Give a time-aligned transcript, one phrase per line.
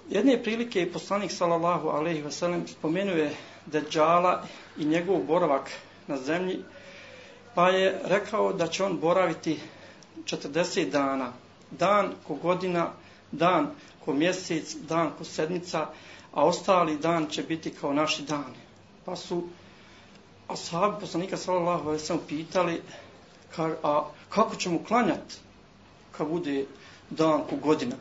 [0.09, 3.31] Jedne prilike je poslanik sallallahu alejhi ve sellem spomenuje
[3.67, 4.43] Dejjala
[4.79, 5.71] i njegov boravak
[6.07, 6.65] na zemlji,
[7.55, 9.61] pa je rekao da će on boraviti
[10.25, 11.33] 40 dana,
[11.71, 12.91] dan ko godina,
[13.33, 13.71] dan
[14.05, 15.87] ko mjesec, dan ko sedmica,
[16.33, 18.66] a ostali dan će biti kao naši dani.
[19.07, 19.43] Pa su
[20.49, 22.83] ashabi poslanika sallallahu alaihi ve sellem pitali
[23.57, 25.35] kar, a kako ćemo klanjati
[26.13, 26.65] kad bude
[27.11, 27.97] dan ko godina?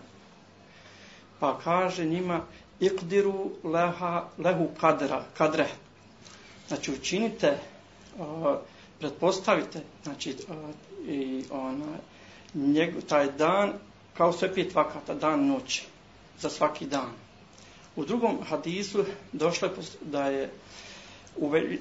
[1.40, 2.42] Pa kaže njima
[2.80, 5.68] ikdiru leha, lehu kadra, kadre.
[6.68, 7.58] Znači učinite,
[8.18, 8.56] uh,
[9.00, 11.98] pretpostavite, znači uh, i ona,
[12.54, 13.74] njeg, taj dan
[14.18, 15.86] kao sve pet vakata, dan noći,
[16.40, 17.12] za svaki dan.
[17.96, 20.52] U drugom hadisu došlo je da je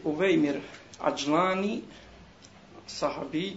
[0.05, 0.61] Uvejmir
[1.01, 1.81] Ađlani,
[2.87, 3.57] sahabi,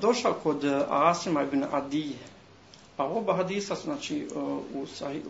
[0.00, 2.16] došao kod e, Asima ibn Adije.
[2.96, 4.26] Pa oba hadisa su, znači,
[4.74, 5.22] u Sahih,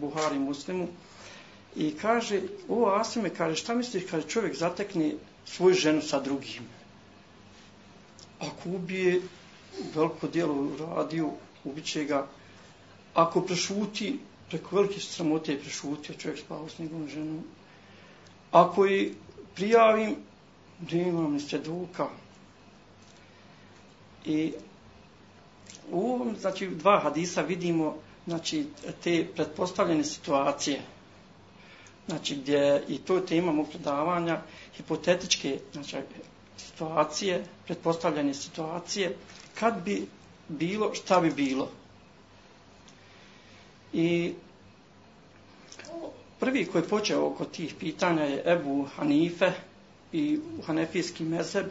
[0.00, 0.88] Buhari muslimu.
[1.76, 5.12] I kaže, o Asime, kaže, šta misliš kad čovjek zatekne
[5.46, 6.62] svoju ženu sa drugim?
[8.40, 9.22] Ako ubije
[9.94, 11.30] veliko dijelo radio,
[11.64, 12.26] ubiće ga.
[13.14, 14.18] Ako prešuti,
[14.50, 17.44] preko velike sramote je prešutio čovjek spao s njegovom ženom.
[18.54, 19.12] Ako i
[19.54, 20.16] prijavim,
[20.78, 21.40] da imam ni.
[24.24, 24.52] I
[25.90, 28.66] u ovom, znači, dva hadisa vidimo, znači,
[29.02, 30.80] te pretpostavljene situacije,
[32.06, 34.42] znači, gdje i to imamo predavanja,
[34.76, 35.96] hipotetičke, znači,
[36.56, 39.16] situacije, pretpostavljene situacije,
[39.54, 40.06] kad bi
[40.48, 41.68] bilo, šta bi bilo.
[43.92, 44.34] I
[46.40, 49.52] prvi koji je počeo oko tih pitanja je Ebu Hanife
[50.12, 51.66] i Hanefijski mezeb,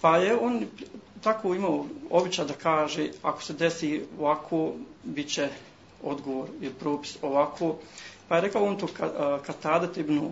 [0.00, 0.66] pa je on
[1.22, 4.72] tako imao običaj da kaže ako se desi ovako,
[5.04, 5.48] bit će
[6.02, 7.76] odgovor ili propis ovako.
[8.28, 8.86] Pa je rekao on to
[9.46, 10.30] Katadet ibn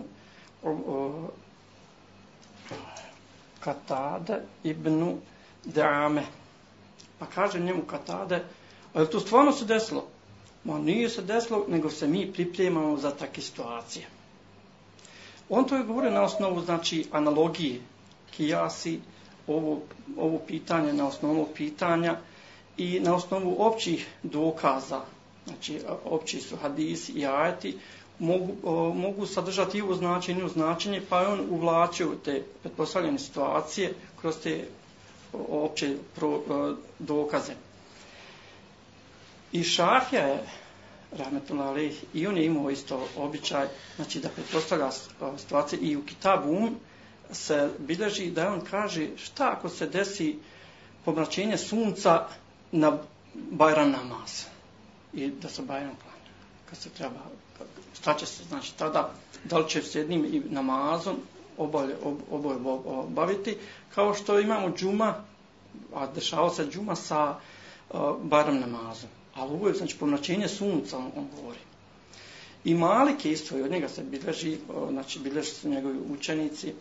[3.59, 5.17] Katada ibn
[5.65, 6.23] Dame.
[7.19, 8.43] Pa kaže njemu Katade,
[8.93, 10.07] ali to stvarno se desilo?
[10.69, 14.05] Ma nije se desilo, nego se mi pripremamo za takve situacije.
[15.49, 17.79] On to je govorio na osnovu, znači, analogije,
[18.31, 18.99] kijasi,
[19.47, 19.79] ovo,
[20.17, 22.17] ovo pitanje na osnovu pitanja
[22.77, 25.01] i na osnovu općih dokaza,
[25.47, 27.77] znači opći su hadisi i ajeti,
[28.19, 33.93] mogu, o, mogu sadržati i u značenju značenje, pa je on uvlačio te pretpostavljene situacije
[34.21, 34.65] kroz te
[35.49, 37.53] opće pro, o, dokaze.
[39.51, 40.43] I Šafija je,
[41.17, 44.91] rahmetullah alejh, i on je imao isto običaj, znači da pretpostavlja
[45.37, 46.79] situacije i u Kitabu Um,
[47.31, 50.39] se bilježi da on kaže šta ako se desi
[51.05, 52.25] pomračenje sunca
[52.71, 52.97] na
[53.33, 54.43] Bajram namaz
[55.13, 56.33] i da se Bajram klanja.
[56.69, 57.19] Kad se treba,
[57.93, 59.11] šta će se, znači tada,
[59.43, 61.15] da li će se jednim i namazom
[61.57, 61.97] oboje,
[62.31, 63.57] oboje obaviti,
[63.95, 65.13] kao što imamo džuma,
[65.95, 67.35] a dešava se džuma sa
[67.89, 69.09] uh, Bajram namazom.
[69.39, 71.59] Ali ovo je, znači, pomračenje sunca, on, on govori.
[72.63, 74.57] I Malik je isto, i od njega se bilježi,
[74.89, 76.73] znači, bilježi su njegovi učenici,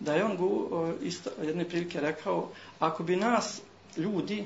[0.00, 3.60] da je on go, isto, jedne prilike rekao, ako bi nas
[3.96, 4.44] ljudi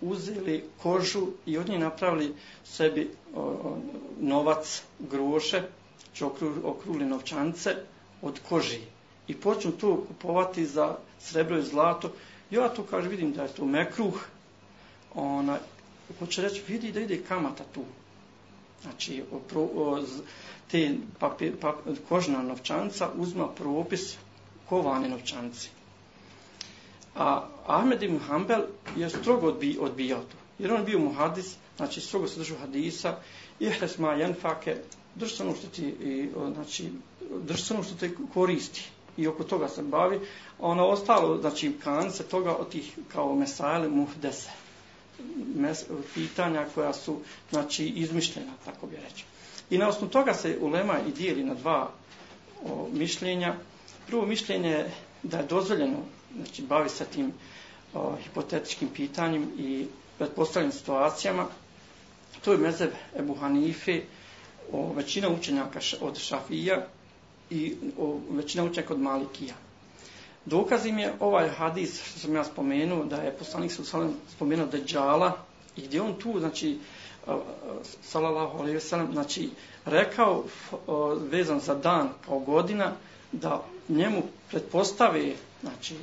[0.00, 3.76] uzeli kožu i od nje napravili sebi o,
[4.20, 5.80] novac, groše, znači,
[6.14, 7.76] će okru, okruli novčance
[8.22, 8.80] od koži
[9.28, 12.12] i počnu to kupovati za srebro i zlato,
[12.50, 14.26] ja tu kaže, vidim da je to mekruh,
[15.14, 15.58] ona,
[16.18, 17.84] hoće reći, vidi da ide kamata tu.
[18.82, 20.02] Znači, o, pro, o,
[20.70, 24.16] te papir, papir, kožna novčanca uzma propis
[24.68, 25.70] kovane novčanci.
[27.14, 28.62] A Ahmed ibn Hanbel
[28.96, 30.36] je strogo odbi, odbijao to.
[30.58, 33.16] Jer on bio muhadis, znači strogo se držao hadisa,
[33.60, 34.76] ihres ma jenfake,
[35.14, 36.92] drž se ono što ti, i, znači,
[37.42, 38.90] drž se ono što te koristi.
[39.16, 40.16] I oko toga se bavi.
[40.16, 44.50] A ono ostalo, znači, kanice toga od tih kao mesajle muhdese.
[45.56, 45.84] Mes,
[46.14, 47.16] pitanja koja su,
[47.50, 49.24] znači, izmišljena, tako bi reći.
[49.70, 51.90] I na osnovu toga se ulema i dijeli na dva
[52.64, 53.54] o, mišljenja
[54.06, 54.90] prvo mišljenje je
[55.22, 55.98] da je dozvoljeno
[56.36, 57.32] znači, bavi sa tim
[57.94, 59.86] o, hipotetičkim pitanjem i
[60.18, 61.46] predpostavljenim situacijama.
[62.44, 64.00] To je mezeb Ebu Hanife,
[64.72, 66.86] o, većina učenjaka od Šafija
[67.50, 69.54] i o, većina učenjaka od Malikija.
[70.50, 73.82] Dokazim je ovaj hadis što sam ja spomenuo, da je poslanik sa
[74.36, 75.32] spomenuo Dejjala
[75.76, 76.78] I gdje on tu, znači,
[78.02, 79.50] salallahu alaihi ve sellem, znači,
[79.84, 80.44] rekao,
[81.30, 82.92] vezan za dan kao godina,
[83.32, 85.94] da njemu pretpostave, znači,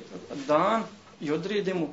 [0.47, 0.83] dan
[1.21, 1.89] i odrede mu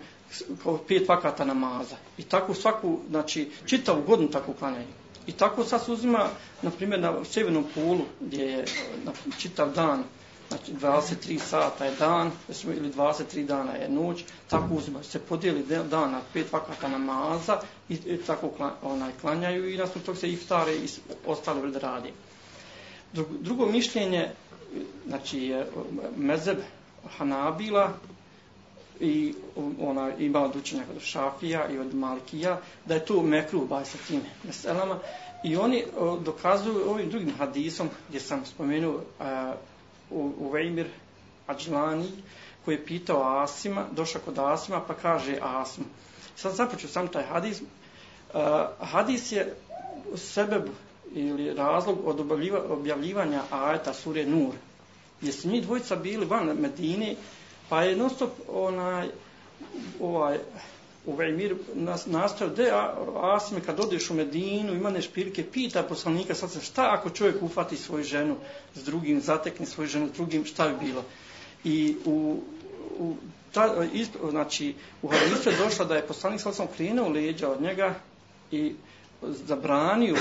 [0.62, 1.96] kao pet vakata namaza.
[2.18, 4.86] I tako svaku, znači, čitavu godinu tako klanjaju.
[5.26, 6.28] I tako sad se uzima,
[6.62, 8.64] na primjer, na sjevernom polu, gdje je
[9.04, 10.04] na čitav dan,
[10.54, 12.30] znači 23 sata je dan,
[12.64, 17.94] ili 23 dana je noć, tako uzima, se podijeli dan na pet vakata namaza i,
[17.94, 18.50] i tako
[18.82, 20.88] onaj, klanjaju i nasmo tog se iftare i
[21.26, 22.12] ostale vrde radi.
[23.40, 24.30] Drugo mišljenje,
[25.06, 25.66] znači je
[26.16, 26.58] mezeb
[27.18, 27.92] Hanabila,
[29.00, 29.34] i
[29.80, 33.98] ona ima od učenja od Šafija i od Malikija, da je to mekru baj sa
[34.08, 34.98] tim meselama.
[35.44, 35.84] I oni
[36.24, 39.54] dokazuju ovim drugim hadisom, gdje sam spomenuo a,
[40.14, 40.52] u
[41.46, 42.08] Ađlani,
[42.64, 45.84] koji je pitao Asima, došao kod Asima, pa kaže Asim.
[46.36, 47.60] Sad započeo sam taj hadis.
[47.60, 48.40] Uh,
[48.80, 49.54] hadis je
[50.16, 50.62] sebe
[51.12, 52.20] ili razlog od
[52.68, 54.54] objavljivanja ajeta sure Nur.
[55.22, 57.16] Jer su njih dvojica bili van Medine,
[57.68, 59.08] Pa je non stop onaj,
[60.00, 60.38] ovaj,
[61.06, 62.96] u Vejmir nas, nastavio, da
[63.36, 67.76] Asime, kad odeš u Medinu, ima nešpirke, pita poslanika, sad se, šta ako čovjek ufati
[67.76, 68.36] svoju ženu
[68.74, 71.04] s drugim, zatekne svoju ženu s drugim, šta bi bilo?
[71.64, 72.40] I u,
[72.98, 73.16] u
[73.52, 77.62] ta, isto, znači, u Hadisu je došlo da je poslanik sad sam krenuo leđa od
[77.62, 77.94] njega
[78.50, 78.74] i
[79.22, 80.16] zabranio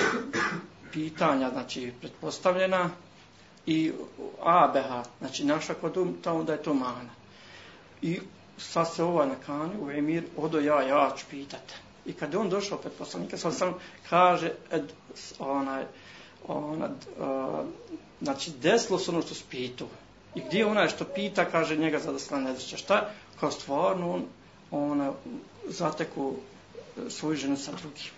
[0.94, 2.90] pitanja, znači, pretpostavljena
[3.66, 3.92] i
[4.44, 7.10] abeha, znači, naša kod um, ta onda je to mana.
[8.02, 8.20] I
[8.58, 11.74] sad se ovaj nakani u emir, odo ja, ja ću pitati.
[12.06, 13.74] I kad je on došao pred poslanika, sad sam
[14.10, 14.92] kaže, ed,
[15.40, 15.84] onaj,
[16.48, 17.66] onaj, uh,
[18.22, 19.88] znači, desilo se ono što spitu.
[20.36, 22.78] I gdje onaj što pita, kaže njega za da se ne zreće.
[22.78, 23.10] Šta?
[23.40, 24.26] Kao stvarno on,
[24.72, 25.12] ona,
[25.68, 26.34] zateku
[26.98, 28.12] e, svoju ženu sa drugim.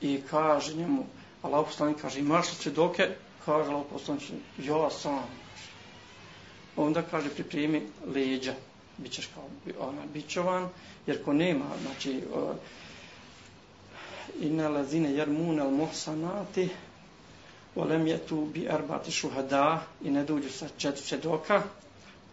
[0.00, 1.06] I kaže njemu,
[1.42, 3.08] Allah poslanik kaže, imaš li svjedoke?
[3.44, 4.22] Kaže Allah poslanik,
[4.58, 5.22] ja sam
[6.76, 7.82] onda kaže pripremi
[8.14, 8.54] leđa,
[8.98, 9.44] bit ćeš kao
[9.88, 10.68] ona, bićovan,
[11.06, 12.56] jer ko nema, znači, uh,
[14.40, 16.68] inna lazine jermune al mohsanati,
[17.74, 21.62] volem je tu bi erbati šuhada i ne dođu sa četiri svjedoka,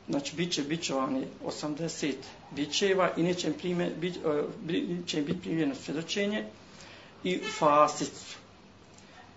[0.10, 2.14] znači bit će bićovani 80
[2.52, 6.46] bićeva i neće im, prime, bit, uh, neće im biti primljeno svjedočenje
[7.24, 8.38] i fasicu.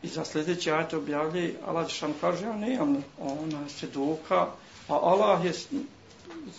[0.02, 4.46] I za sljedeći ajte objavljaju, Allah Žešan kaže, ja nemam ona svjedoka,
[4.88, 5.52] A Allah je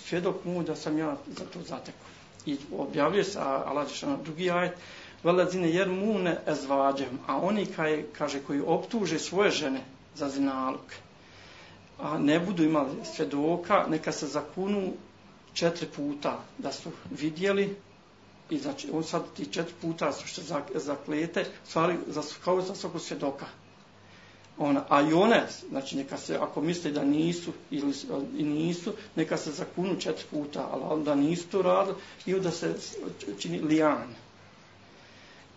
[0.06, 2.08] svjedok mu da sam ja za to zatekao.
[2.46, 4.74] I objavljuje se, a Allah je na drugi ajet,
[5.24, 9.81] velazine jer mune ezvađem, a oni kaj, kaže koji optuže svoje žene
[10.16, 10.94] za zinalog,
[12.00, 14.94] a ne budu imali svjedoka, neka se zakunu
[15.54, 17.75] četiri puta da su vidjeli
[18.50, 20.42] i znači on sad ti četiri puta su što
[20.75, 23.46] zaklete, stvari za, kao za svakog svjedoka
[24.57, 27.94] ona, a i one, znači neka se, ako misle da nisu ili
[28.38, 31.95] i nisu, neka se zakunu četiri puta, ali onda nisu to radili
[32.25, 32.75] i onda se
[33.39, 34.15] čini lijan.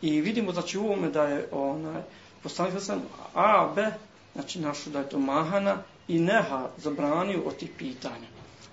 [0.03, 2.03] I vidimo, znači, u ovome da je onaj,
[2.43, 3.03] poslanik sam
[3.35, 3.91] A, B,
[4.35, 8.27] znači našu da je to Mahana i Neha zabranio od tih pitanja.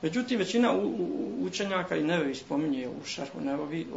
[0.04, 0.74] Međutim, većina
[1.40, 3.88] učenjaka i Nevevi spominje u šerhu Nevevi,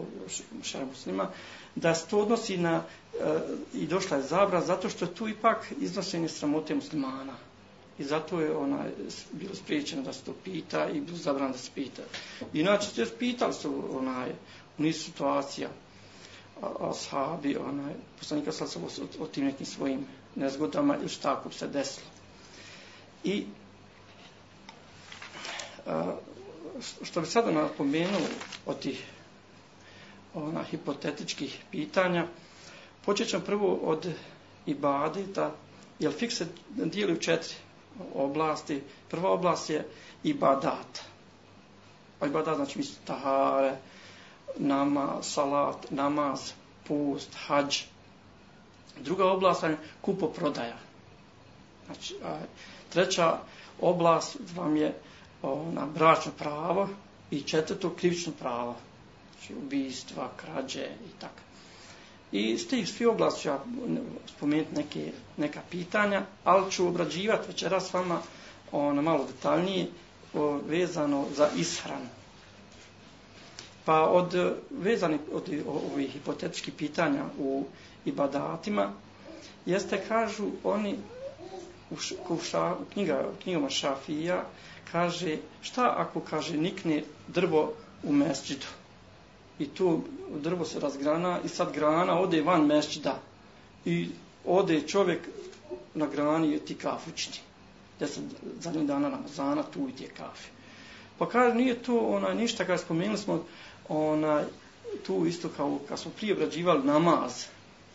[0.60, 1.30] u šerhu muslima,
[1.74, 2.82] da se to odnosi na,
[3.20, 3.38] e,
[3.74, 7.34] i došla je zabra, zato što tu ipak iznošenje sramote muslimana.
[7.98, 8.84] I zato je ona
[9.32, 12.02] bilo spriječeno da se to pita i bilo zabran da se pita.
[12.52, 14.30] Inače, se pitali su onaj,
[14.78, 15.68] u nisu situacija,
[16.80, 22.06] ashabi, onaj, poslanika sa o, o tim nekim svojim nezgodama ili šta ako se desilo.
[23.24, 23.44] I
[27.02, 28.20] što bi sada napomenuo
[28.66, 29.04] od tih
[30.34, 32.26] ona hipotetičkih pitanja.
[33.04, 34.12] Počet ćemo prvo od
[34.66, 35.50] ibadeta,
[35.98, 37.54] jer fik se dijeli u četiri
[38.14, 38.82] oblasti.
[39.08, 39.88] Prva oblast je
[40.22, 41.00] ibadat.
[42.18, 43.76] Pa ibadat znači misli tahare,
[44.56, 46.52] nama, salat, namaz,
[46.88, 47.82] pust, hađ.
[49.00, 50.76] Druga oblast je kupo-prodaja.
[51.86, 52.38] Znači, a,
[52.92, 53.38] treća
[53.80, 54.94] oblast vam je
[55.52, 56.88] ona, bračno pravo
[57.30, 58.76] i četvrto krivično pravo
[59.46, 61.40] znači ubijstva, krađe i tako.
[62.32, 63.58] I s tih svi oblasti ću ja
[64.26, 68.20] spomenuti neke, neka pitanja, ali ću obrađivati večeras s vama
[68.72, 69.86] ono, malo detaljnije
[70.34, 72.06] o, vezano za ishranu.
[73.84, 75.50] Pa od vezani od
[75.92, 77.64] ovih hipotetičkih pitanja u
[78.04, 78.92] ibadatima,
[79.66, 80.96] jeste, kažu oni,
[81.90, 84.44] u, š, u, ša, u knjiga, knjigama Šafija,
[84.92, 88.66] kaže, šta ako, kaže, nikne drvo u mesđidu?
[89.58, 90.00] i tu
[90.42, 93.18] drvo se razgrana i sad grana ode van mesđida.
[93.84, 94.08] i
[94.44, 95.20] ode čovjek
[95.94, 97.36] na grani je ti kafu čini.
[98.06, 100.48] sam zadnji dana Ramazana tu i ti je kafe.
[101.18, 103.44] Pa kaže, nije to ona, ništa, kada spomenuli smo
[103.88, 104.44] ona,
[105.06, 107.44] tu isto kao kad smo prije obrađivali namaz,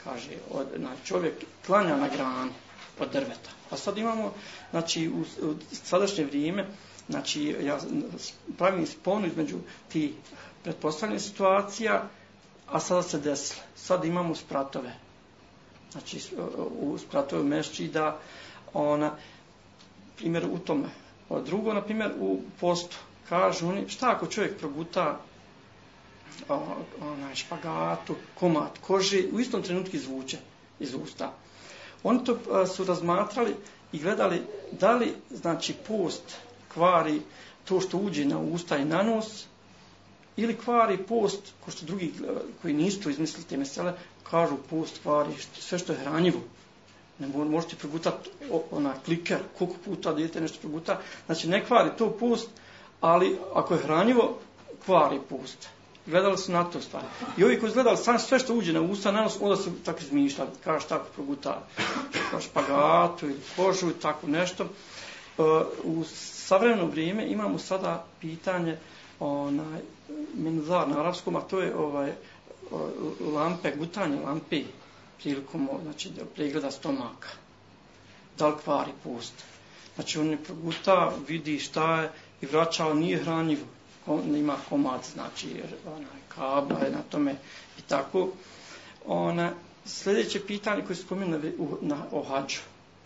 [0.03, 1.33] kaže, od, na, čovjek
[1.65, 2.51] klanja na grani
[2.99, 3.49] od drveta.
[3.69, 4.33] A sad imamo,
[4.71, 6.65] znači, u, u sadašnje vrijeme,
[7.09, 7.79] znači, ja
[8.57, 9.57] pravim sponu između
[9.89, 10.13] ti
[10.63, 12.03] pretpostavljenih situacija,
[12.67, 13.61] a sada se desile.
[13.75, 14.93] Sad imamo spratove.
[15.91, 16.19] Znači,
[16.79, 18.19] u spratove mešći da
[18.73, 19.11] ona,
[20.17, 20.89] primjer u tome.
[21.29, 22.97] A drugo, na primjer, u postu.
[23.29, 25.19] Kažu oni, šta ako čovjek proguta
[27.01, 30.37] onaj špagatu, komad kože, u istom trenutku izvuče
[30.79, 31.33] iz usta.
[32.03, 33.55] Oni to su razmatrali
[33.91, 34.41] i gledali
[34.71, 36.35] da li, znači, post
[36.73, 37.21] kvari
[37.65, 39.45] to što uđe na usta i na nos,
[40.37, 42.13] ili kvari post, ko što drugi
[42.61, 43.93] koji nisu to izmislili te mesele,
[44.29, 46.39] kažu post kvari sve što je hranjivo.
[47.19, 48.29] Ne možete progutati
[48.71, 50.99] ona kliker, koliko puta dijete nešto proguta.
[51.25, 52.49] Znači, ne kvari to post,
[53.01, 54.39] ali ako je hranjivo,
[54.85, 55.69] kvari post
[56.05, 57.05] gledali su na to stvari.
[57.37, 59.71] I ovi koji su gledali sam sve što uđe na usta, na nos, onda su
[59.85, 61.61] tako izmišljali, kažeš tako proguta
[62.41, 64.63] špagatu ili kožu i tako nešto.
[64.63, 64.67] E,
[65.83, 68.77] u savremeno vrijeme imamo sada pitanje
[69.19, 69.79] onaj,
[70.33, 72.11] menuzar na arapskom, a to je ovaj,
[73.33, 74.61] lampe, gutanje lampe
[75.21, 77.29] prilikom znači, pregleda stomaka.
[78.37, 79.33] Da li kvari post?
[79.95, 83.65] Znači on je proguta, vidi šta je i vraća, nije hranjivo
[84.07, 87.35] on ima komad, znači onaj kabla je na tome
[87.79, 88.29] i tako.
[89.05, 89.51] Ona,
[89.85, 91.05] sljedeće pitanje koje se
[91.57, 92.59] u, na ohađu.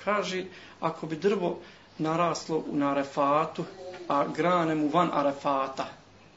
[0.03, 0.45] Kaže,
[0.79, 1.59] ako bi drvo
[1.97, 3.63] naraslo u Arefatu,
[4.07, 5.87] a grane mu van arefata,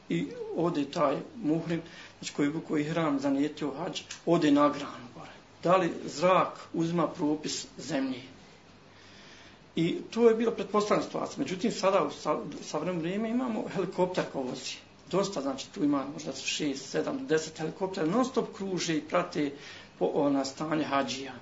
[0.09, 1.81] i ode taj muhrim,
[2.19, 5.31] znači koji, koji hram zanijetio hađ, ode na granu gore.
[5.63, 8.21] Da li zrak uzma propis zemlje?
[9.79, 11.43] I to je bilo pretpostavljena situacija.
[11.43, 12.11] Međutim, sada u
[12.63, 14.75] savremenom vrijeme imamo helikopter ko vozi.
[15.11, 19.51] Dosta, znači tu ima možda 6, 7, 10 helikoptera, non stop kruže i prate
[19.99, 21.33] po ona stanje hađija.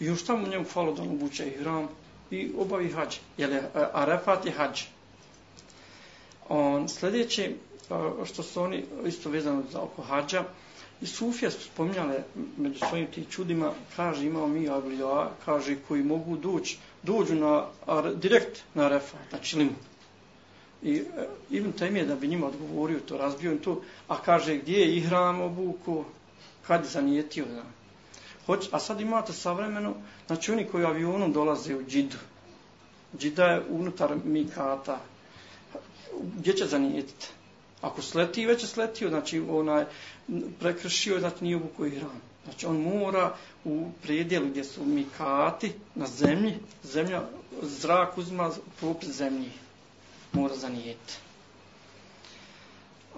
[0.00, 1.88] I još tamo njemu falo da obuče i hram
[2.30, 3.16] i obavi hađ.
[3.36, 4.82] Jer je e, Arefat je hađ.
[6.48, 7.54] On, sljedeće, e,
[8.24, 10.44] što su oni isto vezano za oko hađa,
[11.00, 12.22] i Sufija su spominjale
[12.56, 17.66] među svojim ti čudima, kaže imao mi avlija, kaže koji mogu doći dođu na,
[18.14, 19.74] direkt na refa, na čilimu.
[20.82, 24.78] I e, Ibn je da bi njima odgovorio to, razbio im to, a kaže gdje
[24.78, 26.04] je ihram obuku,
[26.66, 27.44] kad je zanijetio.
[27.44, 27.62] Da.
[28.46, 29.94] Hoć, a sad imate savremeno,
[30.26, 32.16] znači oni koji avionom dolaze u Džidu,
[33.18, 35.00] Džida je unutar Mikata,
[36.36, 37.26] gdje će zanijetiti?
[37.80, 39.84] Ako sleti, već je sletio, znači onaj,
[40.60, 42.20] prekršio, znači nije obuku ihram.
[42.48, 47.22] Znači on mora u predjelu gdje su mikati na zemlji, zemlja,
[47.62, 48.50] zrak uzima
[48.80, 49.50] propis zemlji.
[50.32, 51.14] Mora zanijeti.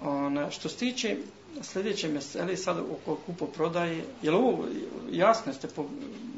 [0.01, 1.17] Ona, što se tiče
[1.61, 4.65] sljedeće mesele, sad oko kupo prodaje, je li ovo
[5.11, 5.85] jasno ste, po,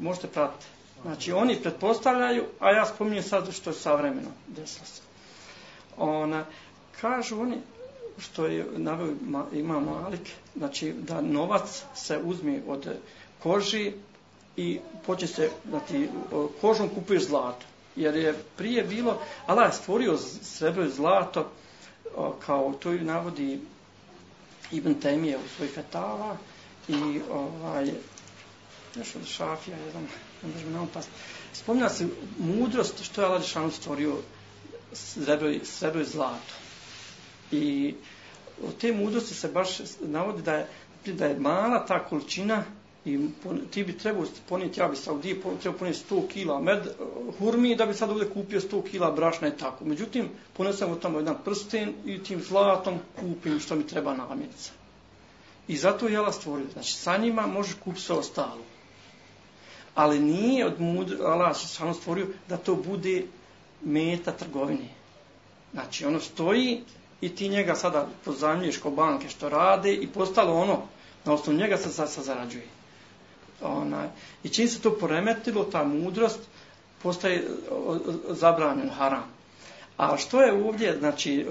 [0.00, 0.66] možete pratiti?
[1.02, 5.02] Znači oni pretpostavljaju, a ja spominjem sad što je savremeno desilo se.
[5.96, 6.44] Ona,
[7.00, 7.56] kažu oni,
[8.18, 9.14] što je naveo
[9.52, 12.88] ima Malik, znači da novac se uzme od
[13.42, 13.92] koži
[14.56, 16.08] i počne se, znači,
[16.60, 17.66] kožom kupuješ zlato.
[17.96, 21.50] Jer je prije bilo, Allah je stvorio srebro i zlato,
[22.46, 23.60] kao to i navodi
[24.72, 26.36] Ibn Temije u svoj fetava
[26.88, 27.92] i ovaj,
[28.96, 30.06] još od Šafija, jedan,
[30.42, 31.12] ne možemo nam pasti.
[31.52, 32.06] Spomnja se
[32.38, 34.16] mudrost što je Allah Žešanu stvorio
[34.92, 36.63] srebro, srebro i zlato.
[37.54, 37.94] I
[38.66, 40.66] od te mudrosti se baš navodi da je,
[41.06, 42.64] da je mala ta količina
[43.04, 43.18] i
[43.70, 46.88] ti bi trebao ponijeti, ja bi sa ovdje trebao ponijeti 100 kila med,
[47.38, 49.84] hurmi da bi sad ovdje kupio 100 kila brašna i tako.
[49.84, 54.72] Međutim, ponesem tamo jedan prsten i tim zlatom kupim što mi treba namjenica.
[55.68, 56.66] I zato je Allah stvorio.
[56.72, 58.62] Znači, sa njima možeš kupiti sve ostalo.
[59.94, 63.22] Ali nije od mudra, Allah se samo stvorio da to bude
[63.82, 64.88] meta trgovine.
[65.72, 66.82] Znači, ono stoji
[67.24, 70.82] i ti njega sada pozajmljuješ ko banke što rade i postalo ono,
[71.24, 72.66] na osnovu njega se sad zarađuje.
[73.62, 74.08] Onaj.
[74.42, 76.40] I čim se to poremetilo, ta mudrost,
[77.02, 77.48] postaje
[78.28, 79.24] zabranjen haram.
[79.96, 81.46] A što je ovdje, znači,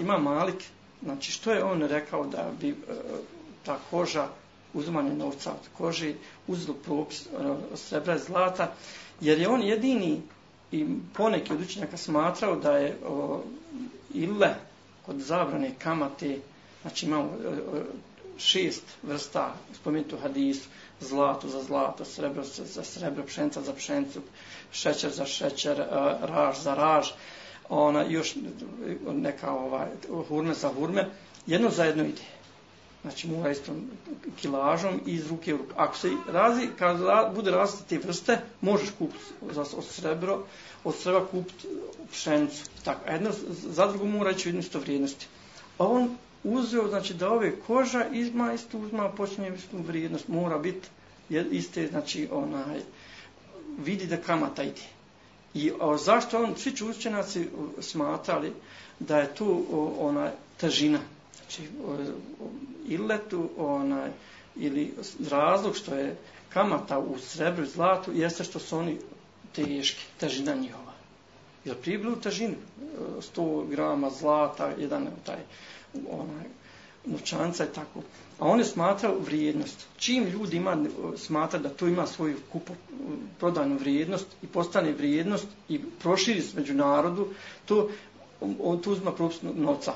[0.00, 0.64] ima Malik,
[1.02, 2.74] znači, što je on rekao da bi e,
[3.64, 4.28] ta koža,
[4.74, 6.14] uzmanje novca od koži,
[6.46, 7.28] uzelo propis e,
[7.74, 8.72] srebra i zlata,
[9.20, 10.22] jer je on jedini
[10.72, 13.40] i poneki od učenjaka smatrao da je o,
[14.14, 14.54] ille,
[15.06, 16.38] kod zabrane kamate,
[16.82, 17.82] znači imamo e, e,
[18.38, 20.68] šest vrsta, spomenuti u hadisu,
[21.00, 24.20] zlato za zlato, srebro za srebro, pšenca za pšencu,
[24.72, 25.86] šećer za šećer, e,
[26.20, 27.08] raž za raž,
[27.68, 28.34] ona još
[29.12, 29.86] neka ovaj,
[30.28, 31.08] hurme za hurme,
[31.46, 32.22] jedno za jedno ide.
[33.02, 33.90] Znači mora istom
[34.40, 35.72] kilažom i iz ruke u ruku.
[35.76, 36.96] Ako se razi, kad
[37.34, 40.44] bude različite te vrste, možeš kupiti za, od srebro,
[40.84, 41.68] od srebra kupiti
[42.12, 42.64] pšenicu.
[42.84, 45.26] Tako, a jedno za drugo mora ići u isto vrijednosti.
[45.78, 50.88] A on uzeo, znači da ove koža izma isto uzma, počinje istu vrijednost, mora biti
[51.30, 52.80] iste, znači onaj,
[53.78, 54.82] vidi da kamata ide.
[55.54, 57.48] I a zašto on, svi učenjaci
[57.80, 58.52] smatrali
[58.98, 59.64] da je tu
[59.98, 60.98] ona težina,
[61.52, 61.70] znači
[62.88, 64.10] iletu onaj,
[64.56, 64.94] ili
[65.30, 66.16] razlog što je
[66.48, 68.98] kamata u srebru i zlatu jeste što su oni
[69.52, 70.92] teški, težina njihova.
[71.64, 72.54] Jer pribili u težinu,
[73.36, 75.38] 100 e, grama zlata, jedan taj
[76.10, 76.44] onaj,
[77.04, 78.00] novčanca i tako.
[78.38, 79.86] A oni smatraju vrijednost.
[79.96, 82.72] Čim ljudi ima, e, smatra da to ima svoju kupo,
[83.38, 87.28] prodanu vrijednost i postane vrijednost i proširi se među narodu,
[87.64, 87.88] to
[88.40, 89.92] on tu uzma propust novca.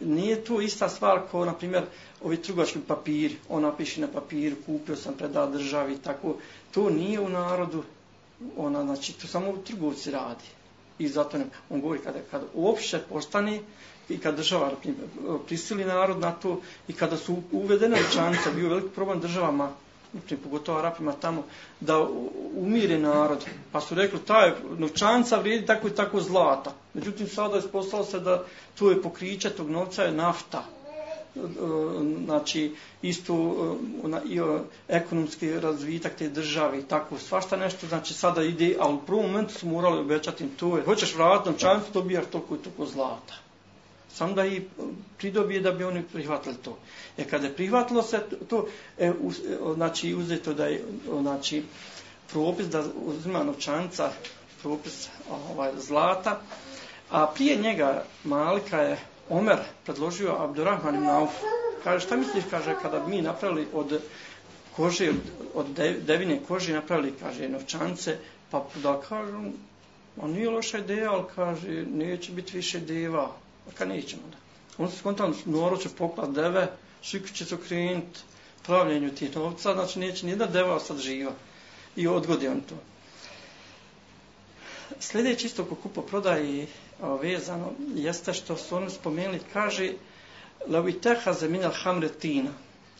[0.00, 1.84] Nije to ista stvar kao, na primjer,
[2.22, 3.36] ovi trgovački papiri.
[3.48, 6.36] On napiše na papiru, kupio sam, predao državi tako.
[6.70, 7.82] To nije u narodu,
[8.56, 10.44] ona, znači, to samo trgovci radi.
[10.98, 13.60] I zato ne, on govori kada, kada uopšte postane,
[14.10, 14.72] i kad država
[15.46, 19.70] prisili narod na to i kada su uvedene učanice, bio veliki problem državama,
[20.12, 21.42] naprijed, pogotovo Arapima tamo,
[21.80, 22.08] da
[22.54, 23.44] umire narod.
[23.72, 26.72] Pa su rekli, taj novčanca vrijedi tako i tako zlata.
[26.94, 28.44] Međutim, sada je spostalo se da
[28.78, 30.64] tu je pokriće tog novca je nafta.
[31.36, 31.40] E,
[32.24, 38.14] znači, isto e, ona, i, o, ekonomski razvitak te države i tako, svašta nešto, znači
[38.14, 42.24] sada ide, ali u prvom momentu su morali obećati to je, hoćeš vratiti novčancu, dobijaš
[42.30, 43.49] toliko i toliko zlata
[44.14, 44.62] sam da i
[45.18, 46.78] pridobije da bi oni prihvatili to.
[47.18, 48.66] E kada je prihvatilo se to,
[48.98, 50.84] e, u, e, znači uzeto da je
[51.20, 51.62] znači,
[52.32, 54.10] propis da uzima novčanica
[54.62, 55.08] propis
[55.50, 56.40] ovaj, zlata,
[57.10, 58.98] a prije njega Malika je
[59.28, 61.30] Omer predložio Abdurrahman ibn Auf.
[61.84, 64.00] Kaže, šta misliš, kaže, kada bi mi napravili od
[64.76, 65.12] kože,
[65.54, 65.66] od
[66.06, 68.16] devine kože napravili, kaže, novčance,
[68.50, 69.38] pa da kažu,
[70.22, 73.30] a nije loša ideja, ali kaže, neće biti više deva,
[73.74, 74.36] kad nećemo da.
[74.84, 76.68] On se skontan, noro će poklat deve,
[77.02, 78.20] svi će se okrenuti
[78.66, 81.32] pravljenju tih novca, znači neće nijedna deva sad živa.
[81.96, 82.74] I odgodi on to.
[85.00, 86.66] Sljedeći isto ko kupo prodaje
[87.22, 89.92] vezano jeste što su oni spomenuli, kaže
[90.68, 92.50] Levi teha za hamre tina,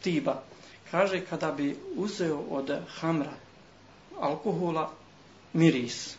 [0.03, 0.43] tiba.
[0.91, 3.33] Kaže kada bi uzeo od hamra
[4.21, 4.91] alkohola
[5.53, 6.17] miris.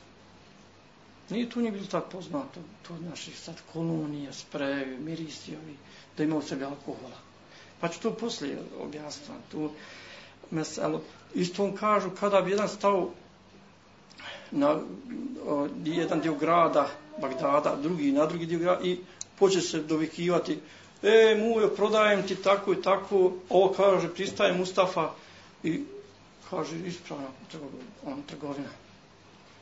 [1.32, 5.76] Nije tu nije bilo tako poznato, to naših sad kolonija, sprevi, mirisi ovi,
[6.18, 7.18] da ima u sebi alkohola.
[7.80, 9.32] Pa ću to poslije objasniti.
[9.52, 9.70] Tu
[10.52, 11.02] meselo,
[11.34, 13.10] isto on kažu, kada bi jedan stao
[14.52, 14.80] na
[15.48, 16.88] o, jedan dio grada,
[17.22, 19.00] Bagdada, drugi na drugi dio grada, i
[19.40, 20.60] poče se dovikivati,
[21.04, 25.10] e, mujo, prodajem ti tako i tako, ovo kaže, pristaje Mustafa,
[25.64, 25.84] i
[26.50, 27.28] kaže, ispravno,
[28.06, 28.81] on trgovina.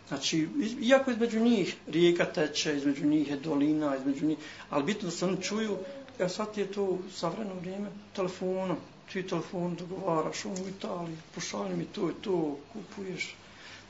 [0.10, 0.48] Znači,
[0.82, 4.38] iako između njih rijeka teče, između njih je dolina, između njih,
[4.70, 5.78] ali bitno da se oni čuju,
[6.20, 8.78] ja sad je to savremeno vrijeme, telefonom,
[9.14, 13.36] ti telefon dogovaraš, on u Italiji, pošalj mi to i to, kupuješ.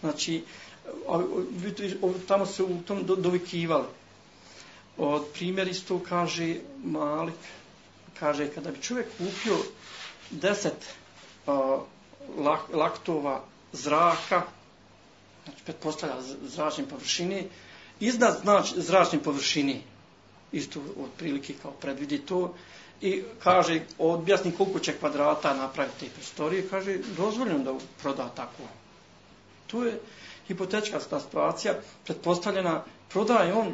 [0.01, 0.43] Znači,
[1.07, 1.21] a,
[2.27, 3.85] tamo se u tom do, dovikivali.
[4.97, 7.41] Od primjer isto kaže Malik,
[8.19, 9.57] kaže, kada bi čovjek kupio
[10.29, 10.93] deset
[11.47, 11.79] a,
[12.37, 14.43] lak, laktova zraka,
[15.49, 17.43] znači pretpostavlja zračne površine,
[17.99, 19.81] iznad znači zračne površine,
[20.51, 22.53] isto otprilike kao predvidi to,
[23.01, 28.63] i kaže, objasni koliko će kvadrata napraviti te prostorije, kaže, dozvoljeno da proda tako.
[29.67, 29.99] Tu je
[30.47, 33.73] hipotečka situacija, pretpostavljena, prodaje on,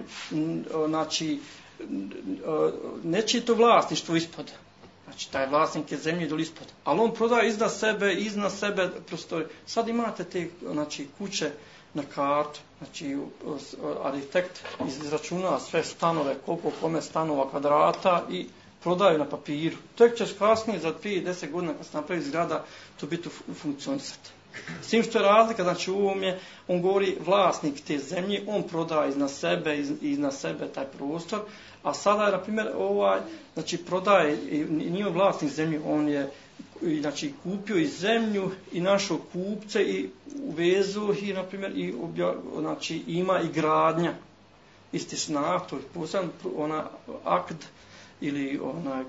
[0.87, 1.39] znači,
[3.03, 4.51] neće to vlasništvo ispod,
[5.05, 6.67] Znači, taj vlasnik je zemlje doli ispod.
[6.83, 9.45] Ali on prodaje iznad sebe, iznad sebe prostori.
[9.65, 11.51] Sad imate te znači, kuće
[11.93, 12.59] na kartu.
[12.77, 13.17] Znači,
[14.03, 18.47] arhitekt izračuna sve stanove, koliko kome stanova kvadrata i
[18.83, 19.77] prodaju na papiru.
[19.97, 22.65] Tek ćeš kasnije, za 5-10 godina, kad se napravi zgrada,
[22.99, 23.29] to biti
[23.61, 24.29] funkcionisati.
[24.81, 28.63] S tim što je razlika, znači u ovom je, on govori vlasnik te zemlje, on
[28.63, 31.39] prodaje iznad sebe, iz, iznad sebe taj prostor,
[31.85, 33.19] a sada je, na primjer, ovaj,
[33.53, 34.37] znači prodaje,
[34.69, 36.29] nije vlasnik zemlje, on je,
[37.01, 40.09] znači, kupio i zemlju i našo kupce i
[40.43, 44.13] uvezu i, na primjer, i obja, znači, ima i gradnja,
[44.91, 46.83] isti snah, to je ona,
[47.23, 47.65] akt,
[48.21, 49.03] ili onaj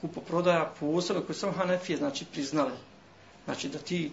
[0.00, 2.72] kupoprodaja posebno koje samo Hanefije znači priznale.
[3.44, 4.10] Znači da ti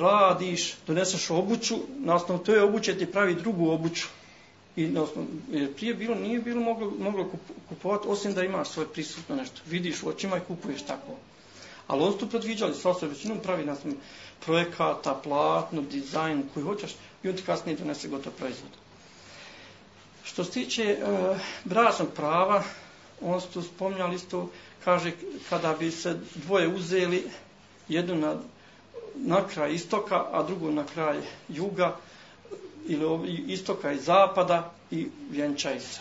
[0.00, 4.08] radiš, doneseš obuću, na osnovu toj obuće ti pravi drugu obuću.
[4.76, 7.30] I na osnovu, jer prije bilo, nije bilo moglo, moglo
[7.68, 9.60] kupovati, osim da imaš svoje prisutno nešto.
[9.66, 11.16] Vidiš u očima i kupuješ tako.
[11.86, 13.76] Ali oni su predviđali, sva se većinom pravi na
[14.44, 18.70] projekata, platno, dizajn, koji hoćeš, i on ti kasnije donese gotov proizvod.
[20.24, 20.96] Što se tiče e,
[21.64, 22.62] bračnog prava,
[23.20, 24.50] on su spomnjali isto,
[24.84, 25.12] kaže,
[25.50, 27.24] kada bi se dvoje uzeli,
[27.88, 28.36] jednu na,
[29.14, 31.96] na kraj istoka, a drugu na kraj juga,
[32.86, 36.00] ili istoka i zapada, i vjenčaj se.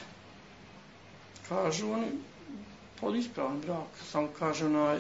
[1.50, 2.08] Kažu oni,
[3.00, 5.00] pod ispravan brak, samo kažu onaj,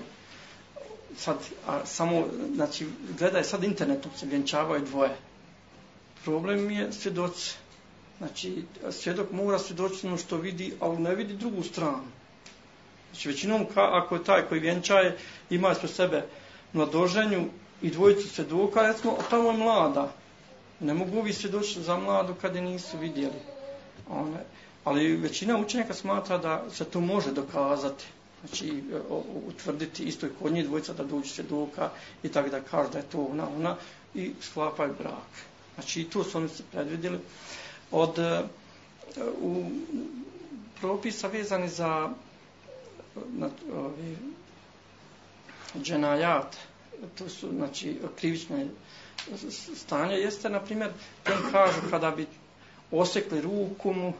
[1.17, 5.17] sad, a samo, znači, gledaj, sad internetom se vjenčavaju dvoje.
[6.23, 7.55] Problem je svjedoci.
[8.17, 12.03] Znači, svjedok mora svjedočiti ono što vidi, ali ne vidi drugu stranu.
[13.11, 15.17] Znači, većinom, ka, ako je taj koji vjenčaje,
[15.49, 16.23] ima ispred sebe
[16.73, 17.45] mladoženju
[17.81, 20.13] i dvojicu svjedoka, recimo, a tamo je mlada.
[20.81, 23.39] Ne mogu ovi svjedočiti za mladu kad je nisu vidjeli.
[24.09, 24.43] One,
[24.83, 28.05] ali većina učenjaka smatra da se to može dokazati.
[28.41, 28.99] Znači, e,
[29.47, 31.89] utvrditi isto i kod njih dvojica da dođu svjedoka
[32.23, 33.75] i tako da kaže da je to ona, ona
[34.13, 35.31] i sklapaju brak.
[35.75, 37.19] Znači, i to su oni se predvidjeli.
[37.91, 38.43] Od e,
[39.41, 39.63] u
[40.79, 42.09] propisa vezani za
[43.33, 44.17] na, ovi,
[45.81, 46.55] dženajat,
[47.17, 48.67] to su, znači, krivične
[49.75, 50.91] stanje, jeste, na primjer,
[51.27, 52.27] on kažu kada bi
[52.91, 54.13] osekli ruku mu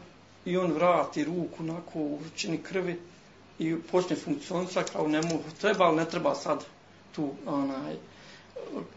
[0.44, 3.00] i on vrati ruku onako u vrućini krvi
[3.58, 5.20] i počne funkcionisa kao ne
[5.60, 6.64] treba, ali ne treba sad
[7.14, 7.96] tu onaj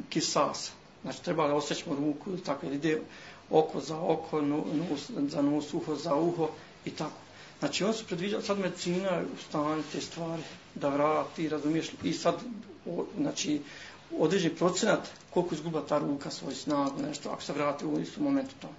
[0.09, 0.71] kisasa.
[1.01, 3.01] Znači, treba da osjećamo ruku, tako, ide
[3.49, 6.49] oko za oko, nos, za nos, uho za uho
[6.85, 7.25] i tako.
[7.59, 10.43] Znači, on su predviđali, sad medicina u stanju te stvari,
[10.75, 12.35] da vrati, razumiješ, i sad,
[12.85, 13.61] o, znači,
[14.19, 18.55] određen procenat koliko izguba ta ruka svoj snagu, nešto, ako se vrati u istu momentu
[18.61, 18.69] to.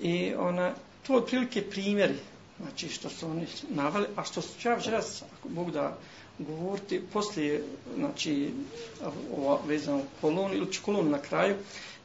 [0.00, 0.74] I ona,
[1.06, 2.18] to je otprilike primjeri,
[2.60, 5.96] znači, što su oni navali, a što ću ja večeras, ako mogu da
[6.38, 7.64] govoriti, poslije,
[7.96, 8.50] znači,
[9.36, 11.56] ova vezana kolonu, ili ću kolonu na kraju,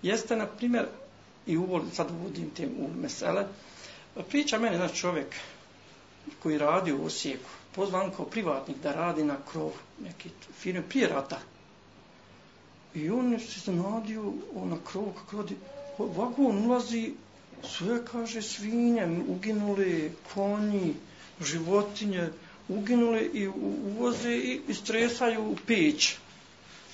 [0.02, 0.86] jeste, na primjer,
[1.47, 3.45] i uvod, sad uvodim te u mesele,
[4.30, 5.36] priča mene, znači, čovjek
[6.43, 11.39] koji radi u Osijeku, pozvan kao privatnik da radi na krov neki firme prije rata,
[12.95, 15.56] I on se zanadio na krov kako radi.
[15.97, 17.13] Vagon ulazi,
[17.63, 20.93] sve kaže svinje, uginuli konji,
[21.41, 22.30] životinje,
[22.69, 26.15] uginule i uvoze i istresaju u peć.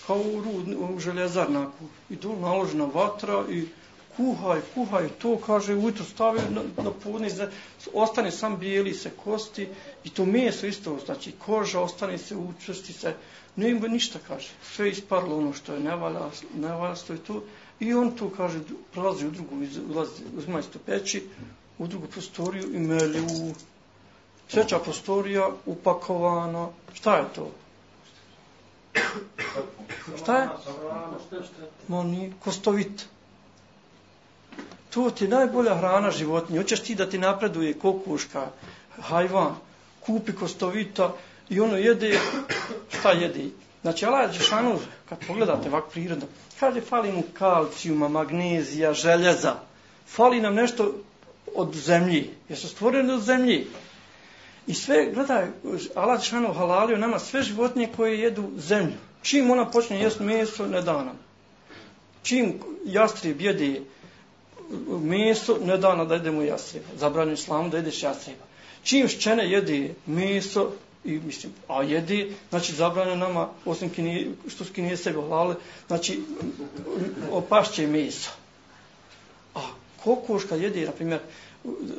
[0.07, 1.85] Kao u, rud, u železarnaku.
[2.09, 3.65] I dol naložena vatra i
[4.17, 7.29] kuhaj, kuhaj, to kaže, ujutro stavi na, na podne,
[7.93, 9.67] ostane sam bijeli se kosti
[10.03, 13.13] i to meso isto, znači koža ostane se, učvrsti se,
[13.55, 17.43] ne ima ništa, kaže, sve isparlo ono što je nevalja, nevalja je to,
[17.79, 18.59] i on tu, kaže,
[18.93, 19.55] prolazi u drugu,
[19.89, 21.23] ulazi, uzma isto peći,
[21.77, 23.53] u drugu prostoriju i meli u
[24.51, 27.51] treća prostorija, upakovana, šta je to?
[30.17, 30.49] Šta je?
[31.87, 33.05] Ma nije, kostovit.
[34.89, 36.61] To ti je najbolja hrana životinja.
[36.61, 38.47] Hoćeš ti da ti napreduje kokuška,
[39.01, 39.55] hajvan,
[40.05, 41.13] kupi kostovita
[41.49, 42.19] i ono jede,
[42.89, 43.45] šta jede?
[43.81, 46.25] Znači, Allah Đešanu, kad pogledate ovak prirodu,
[46.59, 49.55] kaže, fali mu kalcijuma, magnezija, željeza.
[50.07, 50.93] Fali nam nešto
[51.55, 52.29] od zemlji.
[52.49, 53.67] Jesu stvoreni od zemlji.
[54.67, 55.47] I sve, gledaj,
[55.95, 58.95] Allah Đešanu halalio nama sve životinje koje jedu zemlju.
[59.21, 61.19] Čim ona počne jest meso, ne da nam.
[62.23, 63.81] Čim jastrib jede
[65.01, 66.87] meso, ne da nam da jedemo jastreba.
[66.97, 68.43] Zabranju islamu da jedeš jastreba.
[68.83, 70.71] Čim ščene jede meso,
[71.05, 75.55] i mislim, a jedi, znači zabranju nama, osim kini, što su kinije sebe hlale,
[75.87, 76.19] znači
[77.31, 78.29] opašće meso.
[79.55, 79.61] A
[80.03, 81.19] kokoška jede, na primjer,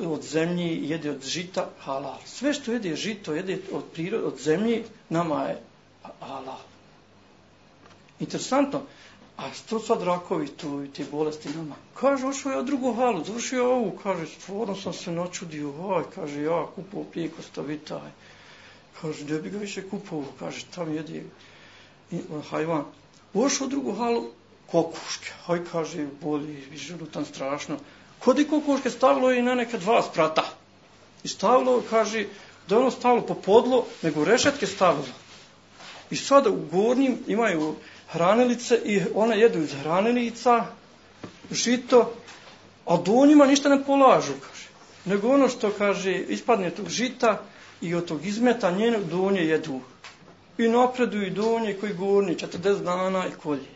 [0.06, 2.18] od zemlji, jede od žita, halal.
[2.26, 5.60] Sve što jede žito, jede od prirode, od zemlji, nama je
[6.20, 6.60] halal.
[8.20, 8.82] Interesantno.
[9.38, 11.74] A što sad rakovi tu i te bolesti nama?
[11.94, 16.66] Kaže, ošao je drugu halu, završio ovu, kaže, stvorno sam se načudio, aj, kaže, ja
[16.74, 18.10] kupo plijeko stavitaj.
[19.00, 21.22] Kaže, ne bi ga više kupovao, kaže, tam jedi
[22.50, 22.84] hajvan.
[23.34, 24.24] Ošao u drugu halu,
[24.70, 27.76] kokuške, haj, kaže, boli, želutan strašno.
[28.18, 30.44] Kod i kokuške stavilo i na neka dva sprata.
[31.24, 32.26] I stavilo, kaže,
[32.68, 35.14] da ono stavilo po podlo, nego rešetke stavilo.
[36.10, 37.74] I sada u gornjim imaju
[38.12, 40.66] hranilice i one jedu iz hranilica,
[41.50, 42.14] žito,
[42.86, 44.68] a do njima ništa ne polažu, kaže.
[45.04, 47.42] Nego ono što, kaže, ispadne tog žita,
[47.80, 49.80] i od tog izmeta njenog donje jedu.
[50.58, 53.68] I napreduju i donje koji gorni, 40 dana i kolje.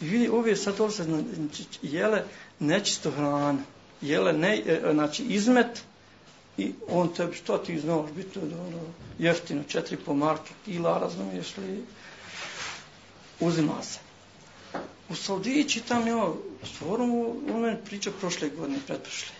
[0.00, 2.22] I vidi, ove sad ovdje znači, jele
[2.58, 3.58] nečisto hrana.
[4.00, 5.82] Jele ne, e, znači izmet
[6.56, 8.78] i on tebi, što ti znaš, bitno da ono,
[9.18, 11.84] jeftino, četiri po marke, kila, razumiješ li,
[13.40, 13.98] uzima se.
[15.08, 16.32] U Saudiji čitam ja,
[16.74, 17.04] stvarno,
[17.54, 19.34] on meni priča prošle godine, pretprošle.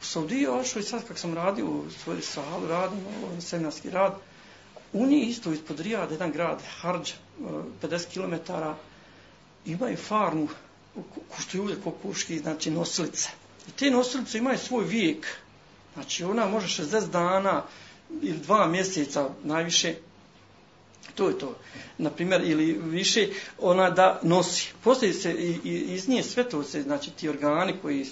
[0.00, 4.14] U Saudiji ošao i sad kak sam radio u svojoj salu, radim, ovaj seminarski rad,
[4.92, 7.14] u njih isto ispod Rijada, jedan grad, Harđ, e,
[7.82, 8.52] 50 km,
[9.66, 10.48] imaju farmu,
[10.94, 13.28] ko što je uvijek kokuški, znači nosilice.
[13.68, 15.26] I te nosilice imaju svoj vijek.
[15.94, 17.62] Znači ona može 60 dana
[18.22, 19.94] ili dva mjeseca najviše,
[21.14, 21.54] to je to.
[21.98, 24.72] Naprimjer, ili više ona da nosi.
[24.84, 28.04] Poslije se i, i iz nje sve to se, znači ti organi koji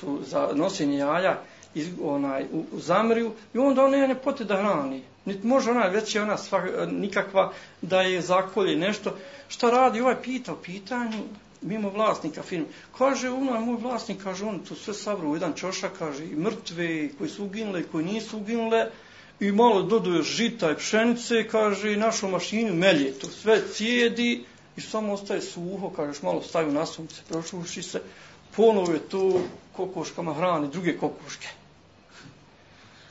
[0.00, 1.42] su za nosenje jaja,
[1.74, 5.02] iz, onaj, u, u zamriju, i onda ona ne pote da hrani.
[5.24, 9.16] Niti može ona, već je ona sva, nikakva da je zakolje nešto.
[9.48, 10.00] Šta radi?
[10.00, 11.18] Ovaj pita o pitanju,
[11.62, 12.66] mimo vlasnika firme.
[12.98, 17.04] Kaže, ono moj vlasnik, kaže, on tu sve savru u jedan čošak, kaže, i mrtve,
[17.04, 18.90] i koji su uginule, i koji nisu uginule,
[19.40, 24.44] i malo doduje žita i pšenice, kaže, i našu mašinu melje, to sve cijedi,
[24.76, 28.02] i samo ostaje suho, kažeš, malo staju na sunce, prošuši se,
[28.56, 29.40] ponovo je to
[29.76, 31.48] kokoškama hrani, druge kokoške.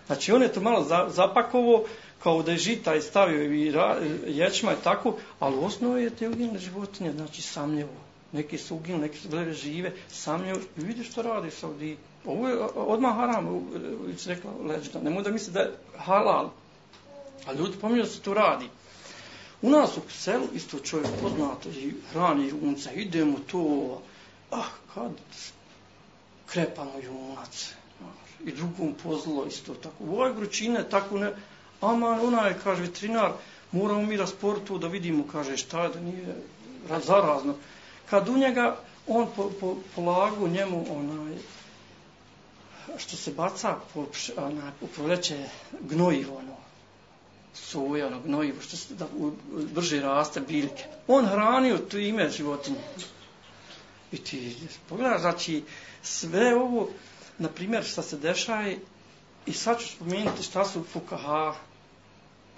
[0.07, 1.85] Znači, on je to malo zapakovo,
[2.23, 3.73] kao da je žita i stavio i
[4.27, 7.93] ječma i tako, ali u osnovi je te uginule životinje, znači samljevo.
[8.31, 10.59] Neki su uginuli, neki su bile žive, samljevo.
[10.77, 11.51] I vidi što radi
[12.23, 12.37] Saudi.
[12.37, 13.67] Ovo je odmah haram,
[14.07, 15.01] već rekla leđna.
[15.01, 16.49] Nemoj da misli da je halal.
[17.47, 18.65] A ljudi pominju da se to radi.
[19.61, 24.01] U nas u selu isto čovjek poznato i hrani junca, idemo to,
[24.51, 25.11] ah, kad
[26.47, 27.73] krepamo junac,
[28.45, 29.95] i drugom pozlo isto tako.
[29.99, 31.31] U ovoj vrućine tako ne,
[31.81, 33.31] ama je kaže veterinar,
[33.71, 36.35] moramo mi rasportu da vidimo, kaže, šta je da nije
[37.05, 37.55] zarazno.
[38.09, 38.77] Kad u njega,
[39.07, 41.33] on po, po, polagu njemu, onaj,
[42.97, 44.05] što se baca po,
[44.37, 45.45] ona, u proleće
[45.81, 46.55] gnojivo, ono,
[47.53, 50.83] soja, ono, gnojivo, što se da u, brže raste biljke.
[51.07, 52.79] On hranio tu ime životinje.
[54.11, 54.55] I ti
[54.89, 55.63] pogledaš, znači,
[56.03, 56.89] sve ovo,
[57.37, 58.79] na primjer, šta se dešaje,
[59.45, 61.55] i sad ću spomenuti šta su fukaha,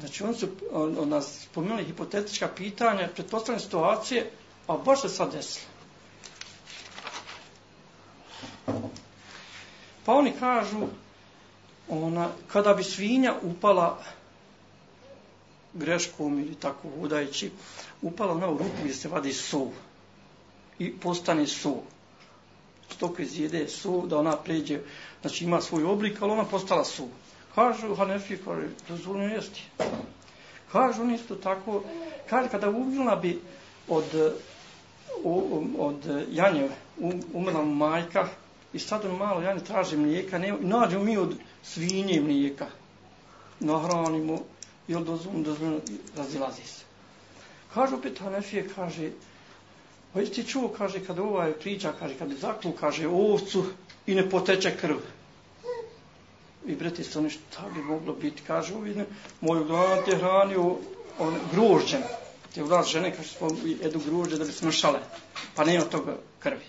[0.01, 4.31] Znači, oni su on, on nas spomenuli hipotetička pitanja, pretpostavljene situacije,
[4.67, 5.70] a baš se sad desilo.
[10.11, 10.87] Pa oni kažu,
[11.89, 13.97] ona, kada bi svinja upala
[15.73, 17.51] greškom ili tako udajući,
[18.01, 19.67] upala na ruku gdje se vadi sov
[20.79, 21.77] i postane sov.
[22.89, 24.81] Stok izjede sov da ona pređe,
[25.21, 27.07] znači ima svoj oblik, ali ona postala sov.
[27.55, 29.63] Kažu Hanefi, pa kaže, dozvoljeno jesti.
[30.71, 31.83] Kažu oni isto tako,
[32.29, 33.39] kaže, kada umrla bi
[33.87, 34.35] od,
[35.77, 36.69] od janje
[36.99, 38.27] um, umrla majka
[38.73, 42.67] i sad on malo ne tražim mlijeka, ne, nađemo mi od svinje mlijeka,
[43.59, 44.39] nahranimo
[44.87, 45.81] jel dozvom, dozvom,
[46.17, 46.83] razilazi se.
[47.73, 49.11] Kažu opet Hanefije, kaže,
[50.13, 53.65] pa već ti čuo, kaže, kad ovaj priča, kaže, kad zaklu, kaže, ovcu
[54.07, 54.97] i ne poteče krv
[56.65, 59.05] i breti se oni šta bi moglo biti, kaže uvidno,
[59.41, 60.75] moju glavu te hranio
[61.19, 62.01] on, gružđem,
[62.53, 63.29] te vlast žene kaže
[63.81, 64.99] jedu gružđe da bi smršale,
[65.55, 66.65] pa nema toga krvi.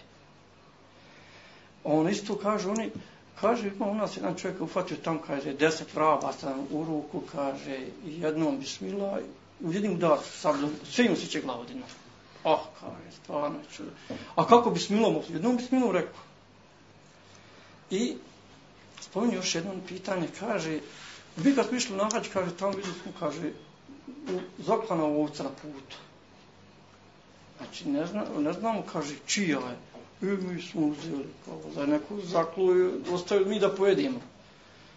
[1.85, 2.91] On isto kaže, oni,
[3.41, 7.87] kaže, ima u nas jedan čovjek ufatio tam, kaže, deset vraba sam u ruku, kaže,
[8.05, 9.19] jednom bismila,
[9.61, 10.57] u jednim udar, sad,
[10.91, 11.83] sve im se će glavu dinu.
[12.45, 13.91] Oh, ah, kaže, stvarno je čudo.
[14.35, 16.21] A kako bismilom, jednom bismilom rekao.
[17.91, 18.17] I
[19.01, 20.81] spominje još jedno pitanje, kaže,
[21.37, 23.53] vi kad smo išli na hađ, kaže, tamo vidio smo, kaže,
[24.59, 25.97] zaklana ovca na putu.
[27.57, 29.77] Znači, ne, zna, ne znamo, kaže, čija je.
[30.23, 34.21] I mi smo uzeli, kao, za neku zakluju, ostavili mi da pojedimo.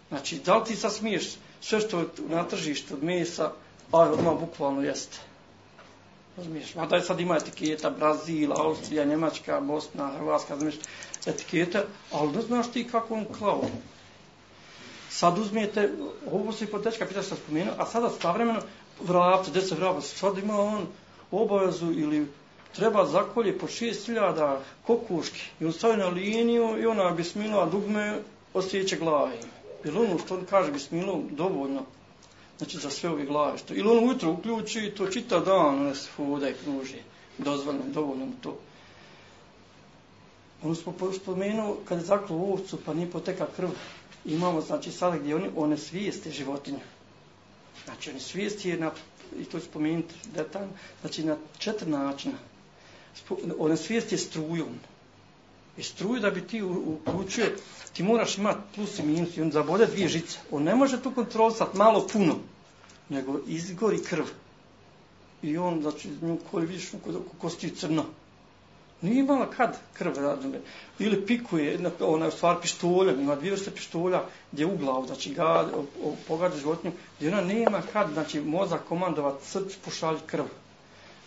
[0.08, 3.52] Znači, da li ti sad smiješ sve što je na tržištu od mesa,
[3.92, 5.18] a odmah bukvalno jeste.
[6.36, 10.76] Razumiješ, mada je sad ima etiketa Brazil, Austrija, Njemačka, Bosna, Hrvatska, razumiješ,
[11.26, 13.62] etiketa, ali ne znaš ti kako on klao
[15.16, 15.90] sad uzmijete,
[16.32, 18.60] ovo se hipotečka pita što sam spomenuo, a sada stavremeno
[19.00, 20.86] vrapce, gdje se vrapce, sad ima on
[21.30, 22.26] obavezu ili
[22.76, 28.18] treba zakolje po 6000 kokuški i on stavi na liniju i ona bismila dugme
[28.54, 29.36] osjeće glave.
[29.84, 31.82] Ili ono što on kaže bismilo dovoljno,
[32.58, 33.58] znači za sve ove glave.
[33.58, 36.98] Što, ili on ujutro uključi i to čita dan, ona se hoda i kruži,
[37.38, 38.58] dozvoljno, dovoljno to.
[40.62, 43.68] Ono smo spomenuo, kada je zaklo ovcu, pa nije poteka krv,
[44.24, 46.80] imamo, znači, sada gdje oni, one svijeste životinje.
[47.84, 48.90] Znači, oni svijesti je na,
[49.40, 52.34] i to spomenuti detaljno, znači, na četiri načina.
[53.58, 54.78] One svijest je strujom.
[55.76, 57.44] I struju da bi ti uključio,
[57.92, 60.38] ti moraš imati plus i minus i on zabode dvije žice.
[60.50, 62.36] On ne može tu kontrolisati malo puno,
[63.08, 64.24] nego izgori krv.
[65.42, 68.04] I on, znači, nju koji vidiš u kosti crno.
[69.00, 70.58] Nije imala kad krv radile.
[70.98, 75.68] Ili pikuje, ona je stvar pištolja, ima dvije vrste pištolja gdje u glavu, znači ga
[76.28, 80.44] pogađa životinju, gdje ona nema kad, znači mozak komandovat srč pošalji krv.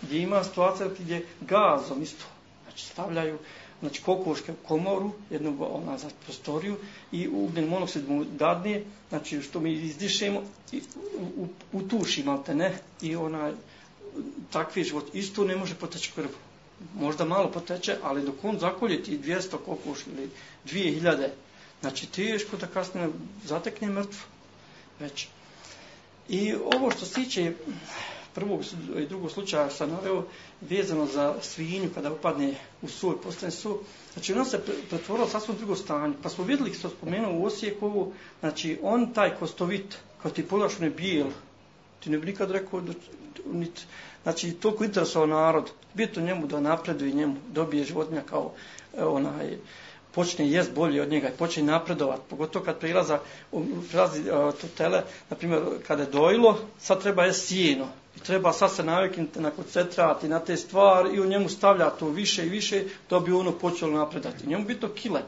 [0.02, 2.26] Gdje ima situacija gdje gazom isto,
[2.64, 3.38] znači stavljaju,
[3.80, 6.76] znači kokoške u komoru, jednu ona za prostoriju
[7.12, 10.82] i ugljen monoksid mu dadne, znači što mi izdišemo, i,
[11.18, 13.52] u, u, utuši malte ne, i ona
[14.52, 16.30] takvi život isto ne može poteći krv.
[16.96, 20.30] možda malo poteče, ali dok on zakolje ti 200 kokoš ili
[20.66, 21.28] 2000,
[21.82, 23.10] znači teško da kasnije
[23.46, 24.22] zatekne mrtvo.
[25.00, 25.28] Već.
[26.30, 27.54] I ovo što se tiče
[28.36, 28.62] prvog
[28.98, 30.24] i drugog slučaja sam naveo
[30.62, 33.80] vezano za svinju kada upadne u soj, postane su,
[34.14, 36.14] znači ona se pretvorila sasvom drugo stanje.
[36.24, 40.84] Pa smo vidjeli, što spomenuo u Osijekovu, znači on taj kostovit, kad ti pogledaš on
[40.84, 41.28] je bijel,
[42.00, 42.94] ti ne bi nikad rekao da,
[43.52, 43.82] niti,
[44.24, 48.52] znači toliko interesovao narod, bitno njemu da napreduje njemu, dobije životinja kao
[48.98, 49.58] e, onaj,
[50.12, 53.20] počne jest bolje od njega i počne napredovati, pogotovo kad prilaza,
[53.90, 57.88] prilazi e, uh, to tele, na primjer, kada je dojilo, sad treba je sjeno.
[58.20, 62.10] I treba sad se naviknuti na koncentrati na te stvari i u njemu stavlja to
[62.10, 64.48] više i više, da bi ono počelo napredati.
[64.48, 65.22] Njemu bitno kile.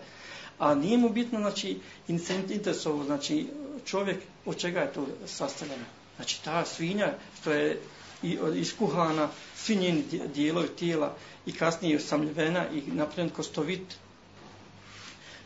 [0.59, 3.47] A nije mu bitno, znači, interesovo, znači,
[3.85, 5.83] čovjek, od čega je to sastavljeno.
[6.15, 7.81] Znači, ta svinja, što je
[8.23, 13.95] i iskuhana, svi njeni dijelovi tijela i kasnije osamljivena i napravljen kostovit.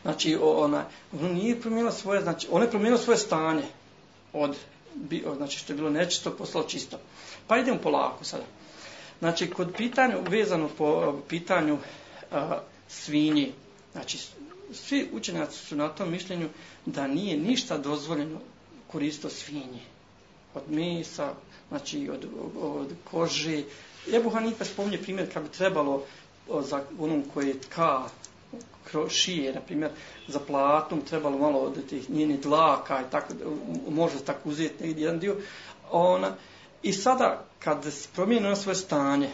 [0.02, 3.62] Znači, ona, ona nije promijenila svoje, znači, ona je promijenila svoje stanje
[4.32, 4.56] od,
[5.26, 6.98] od, znači, što je bilo nečisto, poslalo čisto.
[7.46, 8.44] Pa idemo polako sada.
[9.18, 11.78] Znači, kod pitanja, vezano po pitanju
[12.32, 13.52] a, svinji,
[13.92, 14.18] znači,
[14.72, 16.48] svi učenjaci su na tom mišljenju
[16.86, 18.38] da nije ništa dozvoljeno
[18.86, 19.80] koristo svinje.
[20.54, 21.32] Od mesa,
[21.68, 22.26] znači od,
[22.60, 23.62] od kože.
[24.14, 26.02] Ebu Hanife spominje primjer kad bi trebalo
[26.60, 28.02] za onom koji je tka,
[29.08, 29.90] šije, na primjer,
[30.28, 33.34] za platnom trebalo malo od tih njenih dlaka i tako,
[33.90, 35.36] može tako uzeti jedan dio.
[35.90, 36.36] Ona,
[36.86, 39.30] I sada, kad se promijeni na ono svoje stanje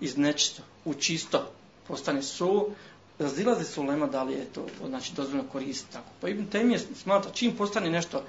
[0.00, 1.50] iz nečisto u čisto,
[1.88, 2.70] postane su,
[3.18, 5.92] razilazi su lema da li je to znači, dozvoljno koristiti.
[5.92, 6.06] Tako.
[6.20, 8.22] Pa Ibn Temije smatra, čim postane nešto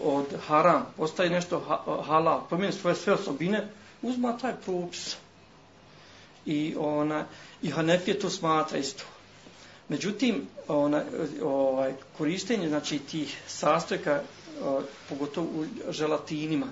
[0.00, 1.60] od haram, postaje nešto
[2.06, 3.68] halal, promijeni svoje sve osobine,
[4.02, 5.16] uzma taj propis.
[6.46, 7.24] I, ona,
[7.62, 9.04] i Hanefije to smatra isto.
[9.88, 11.04] Međutim, ona,
[11.42, 14.22] ovaj, koristenje znači, tih sastojka,
[15.08, 16.66] pogotovo u želatinima,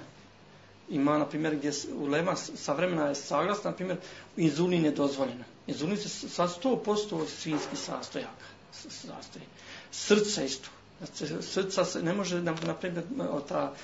[0.89, 3.99] ima, na primjer, gdje ulema savremena je saglasna, na primjer,
[4.37, 5.45] inzulin je dozvoljena.
[5.67, 8.47] Inzulin se sa 100% svinski sastojaka.
[8.73, 9.45] Sastoji.
[9.91, 10.69] Srce isto.
[10.99, 13.05] Znači, srca se ne može na primjer,
[13.49, 13.75] ta,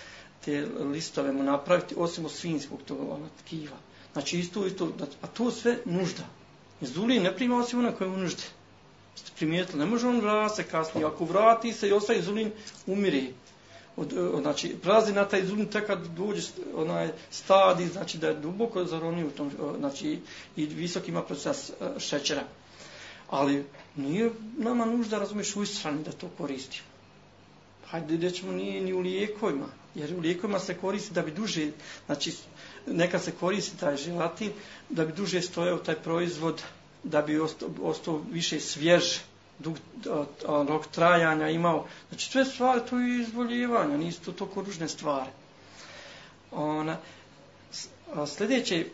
[0.44, 3.76] te listove mu napraviti osim od svinskog tog ona, tkiva.
[4.12, 6.22] Znači isto, isto, znači, a to sve nužda.
[6.80, 8.42] Inzulin ne prima osim ona koja je u nužde.
[9.14, 11.06] Ste primijetili, ne može on vrati se kasnije.
[11.06, 12.52] Ako vrati se i ostaje inzulin,
[12.86, 13.34] umiri.
[13.96, 16.42] Od, e, znači, praznina na taj tek kad dođe
[16.74, 20.18] onaj stadi, znači da je duboko zaronio u tom, e, znači
[20.56, 22.44] i visok ima proces e, šećera.
[23.30, 23.64] Ali
[23.96, 26.92] nije nama nužda, razumiješ, u istrani da to koristimo
[27.92, 31.66] hajde da ćemo nije ni u lijekovima, jer u lijekovima se koristi da bi duže,
[32.06, 32.32] znači
[32.86, 34.52] neka se koristi taj želatin,
[34.88, 36.62] da bi duže stojao taj proizvod,
[37.02, 39.18] da bi ostao, ostao više svjež,
[39.62, 39.76] dug,
[40.68, 41.86] rok trajanja imao.
[42.08, 45.30] Znači sve stvari to je izvoljevanje, nisu to toliko ružne stvari.
[46.52, 46.96] Ona,
[48.26, 48.84] sljedeće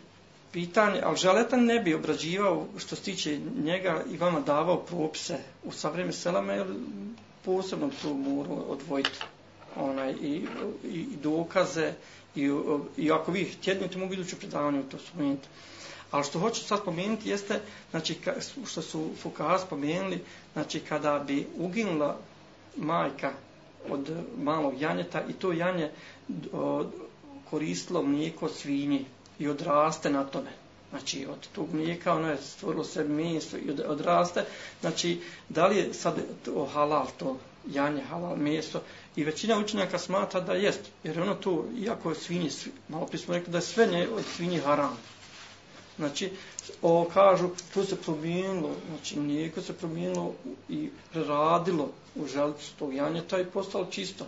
[0.53, 5.73] pitanje, ali želetan ne bi obrađivao što se tiče njega i vama davao propise u
[5.73, 6.67] savreme selama, jer
[7.45, 9.19] posebno tu moru odvojiti
[9.77, 10.47] onaj, i,
[10.85, 11.93] i, i dokaze
[12.37, 12.51] i,
[12.97, 15.49] i ako vi htjednete mogu idući predavanje to spomenuti.
[16.11, 18.19] Ali što hoću sad spomenuti jeste, znači,
[18.67, 22.17] što su Fukara spomenuli, znači kada bi uginula
[22.77, 23.33] majka
[23.89, 25.91] od malog janjeta i to janje
[26.53, 26.85] o,
[27.51, 29.05] koristilo mlijeko svinji
[29.39, 30.51] i odraste na tome.
[30.91, 34.45] Znači, od tog mlijeka ono je stvorilo se meso i odraste.
[34.81, 38.81] Znači, da li je sad to halal, to janje, halal meso?
[39.17, 40.81] I većina učenjaka smatra da jest.
[41.05, 42.51] Jer ono to, iako je svinje,
[42.89, 44.97] malo prije smo rekli da je sve nje od svinje haram.
[45.99, 46.31] Znači,
[46.83, 50.33] ovo kažu, tu se promijenilo, znači, mlijeko se promijenilo
[50.69, 54.27] i preradilo u želicu tog janjeta i postalo čisto.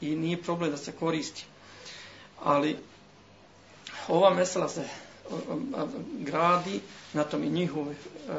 [0.00, 1.44] I nije problem da se koristi.
[2.42, 2.76] Ali,
[4.08, 4.84] ova mesela se
[6.18, 6.80] gradi,
[7.12, 7.94] na tom i njihove,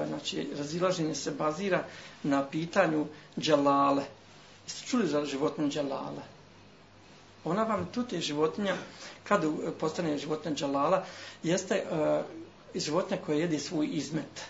[0.07, 1.83] znači, razilaženje se bazira
[2.23, 3.05] na pitanju
[3.39, 4.03] dželale.
[4.65, 6.21] Jeste čuli za životinju dželale?
[7.43, 8.75] Ona vam, tu te životinja,
[9.23, 9.47] kada
[9.79, 11.05] postane životinja dželala,
[11.43, 12.42] jeste uh,
[12.75, 14.41] životinja koja jede svoj izmet.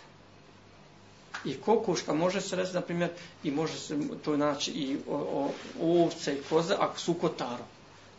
[1.46, 3.10] I kokoška može se reći, na primjer,
[3.44, 7.64] i može se to naći i o, o, ovce i koze, ako su kotaru.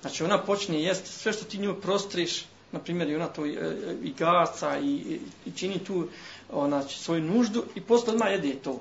[0.01, 3.59] Znači ona počne jesti sve što ti nju prostriš, na primjer, i ona to i,
[4.03, 6.09] i gaca i, i, čini tu
[6.53, 8.81] ona, svoju nuždu i posle odmah jede to.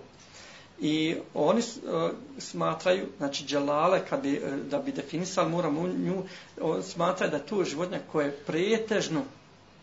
[0.80, 6.24] I oni uh, smatraju, znači dželale, kad bi, uh, da bi definisali, moramo nju,
[6.62, 9.24] on smatraju da to životinja koja je pretežno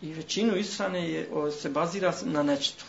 [0.01, 2.85] i većinu israne je, o, se bazira na nečitu.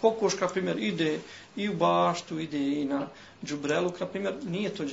[0.00, 1.18] Kokoška, primjer, ide
[1.56, 3.06] i u baštu, ide i na
[3.44, 4.84] džubrelu, na primjer, nije to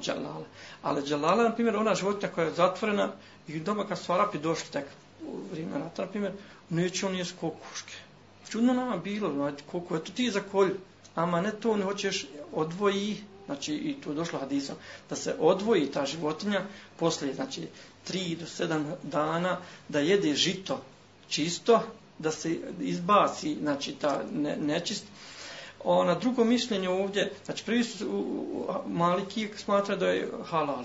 [0.00, 0.44] džalala.
[0.82, 3.12] Ali džalala, na primjer, ona životinja koja je zatvorena
[3.48, 4.84] i doma kad su Arapi došli tek
[5.26, 6.32] u vrijeme rata, na primjer,
[6.70, 7.94] neće on jest kokoške.
[8.48, 10.76] Čudno nama bilo, znači, koliko je to ti za kolju
[11.14, 13.16] ama ne to ne hoćeš odvoji,
[13.46, 14.76] znači i tu je došlo hadisom,
[15.10, 16.62] da se odvoji ta životinja
[16.96, 17.68] poslije, znači,
[18.08, 20.80] 3 do 7 dana, da jede žito
[21.28, 21.80] čisto,
[22.18, 25.04] da se izbaci, znači, ta ne, nečist.
[25.84, 28.24] O, na drugo mišljenje ovdje, znači, prvi su
[28.86, 30.84] maliki smatra da je halal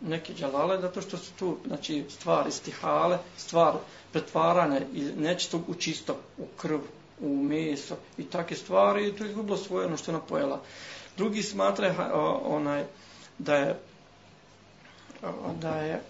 [0.00, 3.74] neki džalale, zato što su tu, znači, stvari stihale, stvar
[4.12, 6.78] pretvarane iz nečistog u čisto, u krv,
[7.20, 10.60] u meso i takve stvari i to je izgubilo svoje ono što ona pojela.
[11.16, 12.10] Drugi smatra
[12.44, 12.84] onaj
[13.38, 13.78] da je
[15.60, 16.00] da je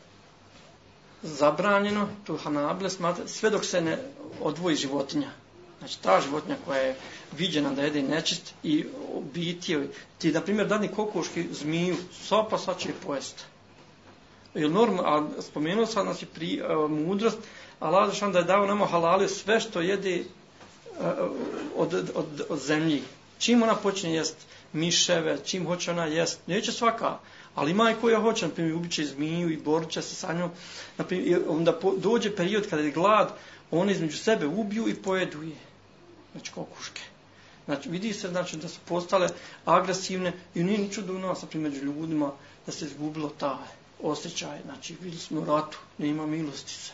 [1.22, 3.98] zabranjeno, tu Hanabile smatra, sve dok se ne
[4.40, 5.30] odvoji životinja.
[5.78, 6.96] Znači, ta životinja koja je
[7.38, 8.84] viđena da jede nečist i
[9.34, 13.42] biti joj, ti, na primjer, dadni kokoški zmiju, sopa sad će je pojesti.
[14.54, 17.38] Jer norma, a spomenuo sam, znači, pri, a, mudrost,
[17.80, 20.24] Allah zašan da je dao nama halali sve što jede e,
[21.76, 23.02] od, od, od zemlji.
[23.38, 24.36] Čim ona počne jest
[24.72, 27.18] miševe, čim hoće ona jest, neće svaka,
[27.54, 30.50] ali majko ja hoće, na primjer, ubiće zmiju i borča se sa njom.
[30.98, 33.32] Na primjer, onda po, dođe period kada je glad,
[33.70, 35.56] oni između sebe ubiju i pojedu je.
[36.32, 37.02] Znači, kokuške.
[37.64, 39.28] Znači, vidi se znači, da su postale
[39.64, 42.32] agresivne i nije niču do nas, na primjer, među ljudima,
[42.66, 43.58] da se izgubilo ta
[44.02, 44.58] osjećaj.
[44.64, 46.92] Znači, bili smo ratu, nema milosti se.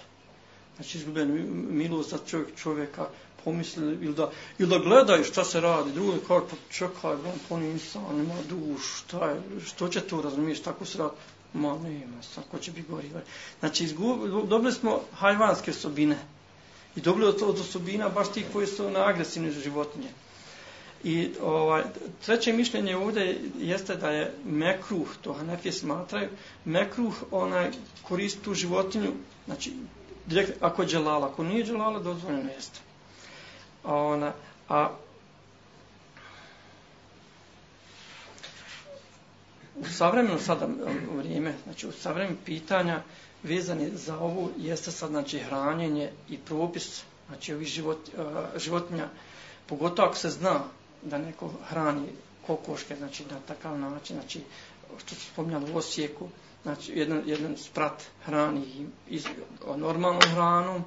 [0.76, 1.34] Znači, izgubljeno
[1.70, 3.08] milost za čovjek, čovjeka,
[3.46, 5.92] pomislili ili da, ili da gledaju šta se radi.
[5.92, 10.62] Drugi kao, pa čekaj, on po insan, nema duš, šta je, što će to razumiješ,
[10.62, 11.14] tako se radi.
[11.54, 13.10] Ma nema, sad ko će biti gori.
[13.60, 16.18] Znači, izgubili, dobili smo hajvanske osobine.
[16.96, 20.10] I dobili od, od osobina baš tih koji su na agresivne životinje.
[21.04, 21.82] I ovaj,
[22.24, 26.28] treće mišljenje ovdje jeste da je mekruh, to Hanefije smatraju,
[26.64, 27.70] mekruh onaj
[28.02, 29.12] koristi tu životinju,
[29.46, 29.72] znači,
[30.26, 32.85] direkt, ako je dželala, ako nije dželala, dozvoljeno jeste
[33.86, 34.32] ona,
[34.68, 34.90] a
[39.76, 43.02] u savremenu sada um, vrijeme, znači u savremenu pitanja
[43.42, 49.08] vezani za ovu jeste sad znači hranjenje i propis znači ovih život, uh, životinja,
[49.66, 50.60] pogotovo ako se zna
[51.02, 52.06] da neko hrani
[52.46, 54.40] kokoške, znači na takav način, znači
[54.98, 56.28] što se spominjalo u Osijeku,
[56.62, 59.26] znači jedan, jedan sprat hrani iz,
[59.76, 60.84] normalnom hranom,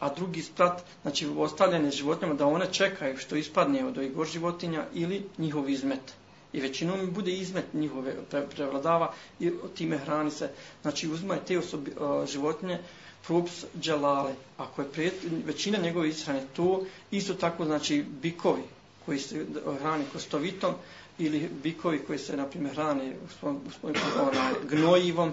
[0.00, 5.22] a drugi sprat, znači ostavljanje životinjama da one čekaju što ispadne od ovih životinja ili
[5.38, 6.14] njihov izmet.
[6.52, 10.50] I većinom bude izmet njihove pre, prevladava i time hrani se.
[10.82, 12.78] Znači uzmaju te osobi, a, životinje
[13.26, 14.34] props dželale.
[14.58, 15.10] Ako je pre,
[15.46, 18.62] većina njegove ishrane to, isto tako znači bikovi
[19.06, 19.44] koji se e,
[19.80, 20.74] hrani kostovitom
[21.18, 25.32] ili bikovi koji se, na primjer, hrane onaj, gnojivom.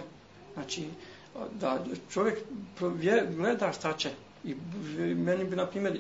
[0.53, 0.84] Znači,
[1.59, 2.39] da čovjek
[3.36, 4.11] gleda šta će
[4.43, 4.55] I
[5.15, 5.99] meni bi, na primjer,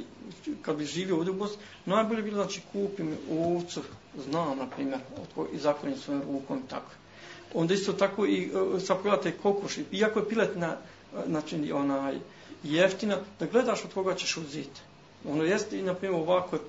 [0.61, 3.81] kad bi živio ovdje u Bosni, najbolje bilo, znači, kupim ovcu,
[4.29, 4.99] znam, na primjer,
[5.53, 6.91] i zakonim svojom rukom, tako.
[7.53, 10.77] Onda isto tako i e, uh, sad pogledate kokoš, iako je piletna, e,
[11.27, 12.19] znači, onaj,
[12.63, 14.81] jeftina, da gledaš od koga ćeš uzeti.
[15.29, 16.61] Ono jeste i, na primjer, ovako je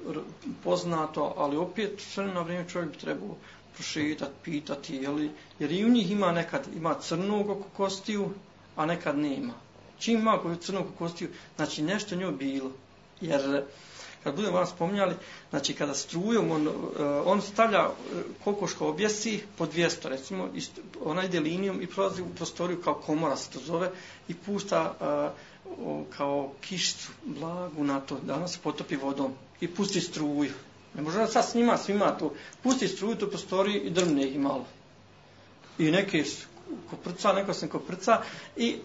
[0.64, 3.36] poznato, ali opet sve na vrijeme čovjek bi trebao
[3.74, 8.30] prošetati, pitati, jeli, jer i u njih ima nekad, ima crnog oko kostiju,
[8.76, 9.67] a nekad nema
[9.98, 12.70] čim ima koju crnu kostiju, znači nešto njoj bilo.
[13.20, 13.62] Jer eh,
[14.24, 15.14] kad budemo vam spominjali,
[15.50, 20.48] znači kada strujom, on, eh, on stavlja eh, uh, kokoško objesi po 200, recimo,
[21.04, 23.90] ona ide linijom i prolazi u prostoriju kao komora se to zove
[24.28, 30.00] i pušta uh, kao kišcu blagu na to, da ona se potopi vodom i pusti
[30.00, 30.52] struju.
[30.94, 32.32] Ne može sad snima svima to.
[32.62, 34.66] Pusti struju to prostori i drmne ih malo.
[35.78, 36.24] I neke
[36.90, 38.22] koprca, neko sam koprca
[38.56, 38.76] i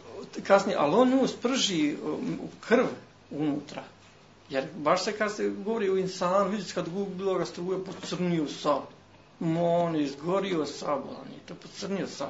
[0.44, 2.86] kasnije, ali on nju sprži um, u krv
[3.32, 3.84] unutra.
[4.50, 8.82] Jer baš se kad se govori o insanu, vidite kad bilo ga struje, pocrnio sav.
[9.60, 12.30] On je izgorio sam, on je to pocrnio sam.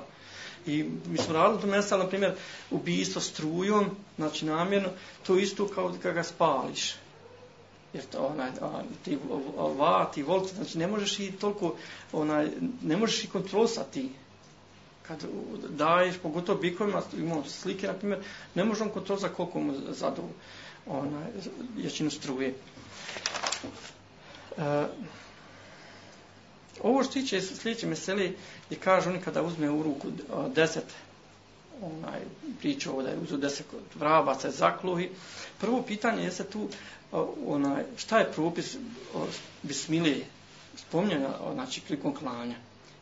[0.65, 2.33] I mi smo radili to mjesta, na primjer,
[2.71, 3.85] ubijstvo strujom,
[4.15, 4.89] znači namjerno,
[5.27, 6.95] to isto kao kad ga spališ.
[7.93, 8.49] Jer to, onaj,
[9.05, 9.17] ti
[9.77, 11.75] vati, volci, znači ne možeš i toliko,
[12.11, 12.47] onaj,
[12.81, 14.09] ne možeš i kontrolisati
[15.07, 15.23] kad
[15.69, 18.19] daješ, pogotovo bikovima, imamo slike, na primjer,
[18.55, 20.21] ne možemo kontrolisati koliko mu zadu
[20.85, 21.27] onaj,
[21.77, 22.53] jačinu struje.
[24.57, 24.87] E,
[26.83, 28.37] ovo što tiče sljedeće meseli
[28.69, 30.11] je kažu oni kada uzme u ruku e,
[30.55, 30.85] deset
[31.81, 32.19] onaj
[32.59, 35.09] priča ovo da je uzu deset vrabaca zakluhi.
[35.59, 37.15] Prvo pitanje jeste tu e,
[37.47, 38.77] onaj, šta je propis e,
[39.63, 40.25] bismilije
[40.75, 42.55] spomnjena znači prilikom klanja.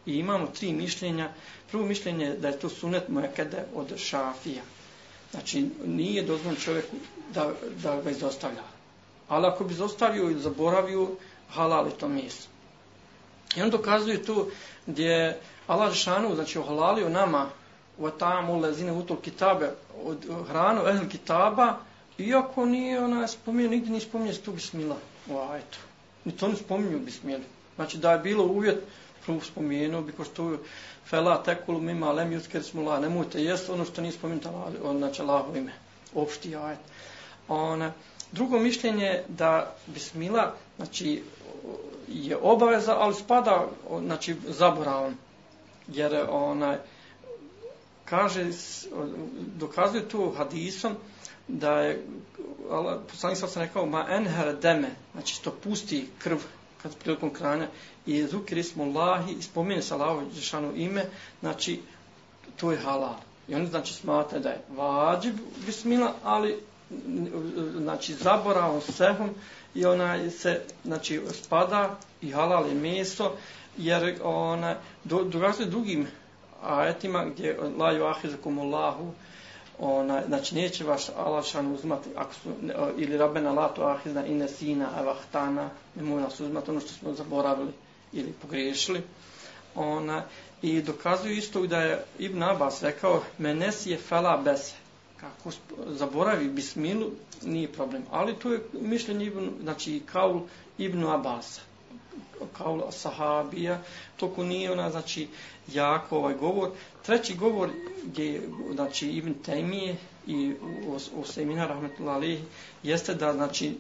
[0.05, 1.29] I imamo tri mišljenja.
[1.71, 4.63] Prvo mišljenje je da je to sunet mojekede od šafija.
[5.31, 6.95] Znači, nije dozvoljeno čovjeku
[7.33, 7.51] da,
[7.83, 8.63] da ga izostavlja.
[9.27, 11.07] Ali ako bi izostavio ili zaboravio,
[11.49, 12.47] halal je to mjesto.
[13.55, 14.51] I on dokazuje tu
[14.85, 17.49] gdje Allah Žešanu, znači ohalalio nama
[17.97, 19.71] u atamu lezine utol kitabe
[20.03, 21.77] od hranu ehl kitaba,
[22.17, 24.95] iako nije ona spominje, nigdje nije spominje tu bismila
[25.29, 25.77] u ajetu.
[26.25, 27.43] Ni to ne spominju bismili.
[27.75, 28.83] Znači da je bilo uvjet,
[29.26, 30.57] prvo spomenuo bi ko što
[31.09, 35.74] fela tekul mima lem jutker smula, nemojte jest ono što nije spomenuto, znači Allahovo ime,
[36.15, 36.80] opšti ajet.
[37.47, 37.91] Ona,
[38.32, 41.24] drugo mišljenje da bismila, znači
[42.07, 43.67] je obaveza, ali spada
[44.05, 45.15] znači zaboravom.
[45.88, 46.78] Jer ona
[48.05, 48.45] kaže
[49.55, 50.95] dokazuje tu hadisom
[51.47, 52.05] da je
[53.11, 56.38] poslanik sam rekao ma enher deme, znači što pusti krv
[56.84, 57.67] kad prilikom kranja
[58.05, 61.05] i zukir smo Allahi i spomene sa Allahom Žešanu ime,
[61.39, 61.79] znači
[62.55, 63.15] to je halal.
[63.47, 65.35] I oni znači smatra da je vađib
[65.65, 66.59] bismila, ali
[67.77, 69.29] znači zaboravom sehom
[69.75, 73.31] i ona se znači spada i halal je meso
[73.77, 76.07] jer ona do, dokazuje drugim
[76.63, 79.11] ajetima gdje la yuahizukum Allahu
[79.79, 82.49] ona znači neće vaš Allah uzmati ako su
[82.97, 87.71] ili rabbena lato ahizna inna sina avahtana ne može nas uzmati ono što smo zaboravili
[88.14, 89.01] ili pogriješili
[89.76, 90.24] ona
[90.62, 94.82] i dokazuju isto da je Ibn Abbas rekao menes je fala bese
[95.22, 95.51] kako
[95.88, 98.03] zaboravi bismilu, nije problem.
[98.12, 100.41] Ali to je mišljenje Ibn, znači kaul
[100.78, 101.62] Ibn Abasa,
[102.57, 103.82] kaul sahabija,
[104.18, 105.28] toko nije ona, znači,
[105.74, 106.70] jako ovaj govor.
[107.05, 107.70] Treći govor
[108.03, 108.41] gdje,
[108.74, 109.95] znači, Ibn Temije
[110.28, 110.53] i
[110.88, 112.24] u, u semina Rahmetullah
[112.84, 113.78] jeste da, znači,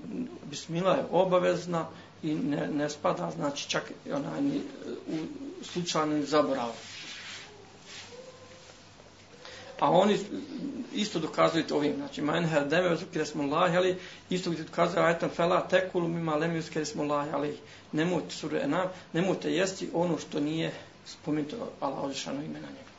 [0.49, 1.87] bismila je obavezna
[2.23, 4.61] i ne, ne spada, znači, čak onaj, ni,
[5.07, 5.17] u
[5.63, 6.69] slučajni zaborav.
[9.79, 10.17] A oni
[10.93, 13.97] isto dokazuju to ovim, znači, man her deme uzukire smo lahi, ali
[14.29, 17.57] isto gdje dokazuje ajetom fela tekulu mima lemi uzukire smo lahi, ali
[17.91, 20.71] nemojte suru enam, nemojte jesti ono što nije
[21.05, 22.91] spomenuto Allah odrešano ime na njega.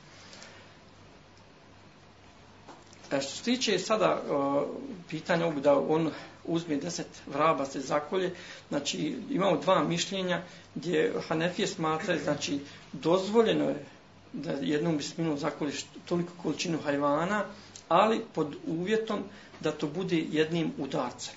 [3.13, 4.67] E, što se tiče sada o,
[5.11, 6.11] pitanja ovog da on
[6.45, 8.35] uzme deset vraba se zakolje,
[8.69, 10.43] znači imamo dva mišljenja
[10.75, 12.61] gdje Hanefije smatraju, znači
[12.93, 13.85] dozvoljeno je
[14.33, 17.45] da jednom bisminu zakoliš toliko količinu hajvana,
[17.89, 19.23] ali pod uvjetom
[19.61, 21.35] da to bude jednim udarcem,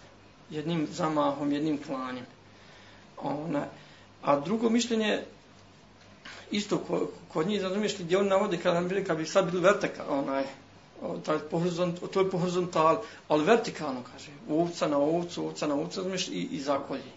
[0.50, 2.26] jednim zamahom, jednim klanjem.
[3.18, 3.66] Ona,
[4.22, 5.24] a drugo mišljenje,
[6.52, 10.44] isto kod njih razumiješ gdje oni navode kada bi, kad bi sad bili vertika, onaj,
[11.26, 16.00] taj horizont, to je po horizontal, ali vertikalno, kaže, ovca na ovcu, ovca na ovcu,
[16.00, 17.12] razumiješ, i, i zakolji.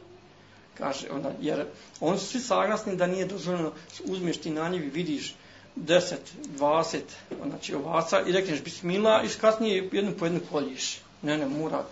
[0.79, 1.65] Kaže, ona, jer
[2.01, 3.73] oni su svi saglasni da nije dozvoljeno,
[4.05, 5.35] uzmeš ti na njivi, vidiš,
[5.77, 6.15] 10,
[6.59, 6.99] 20,
[7.47, 11.01] znači ovaca i rekneš bismila i kasnije jednu po jednu koljiš.
[11.23, 11.85] Ne, ne, mora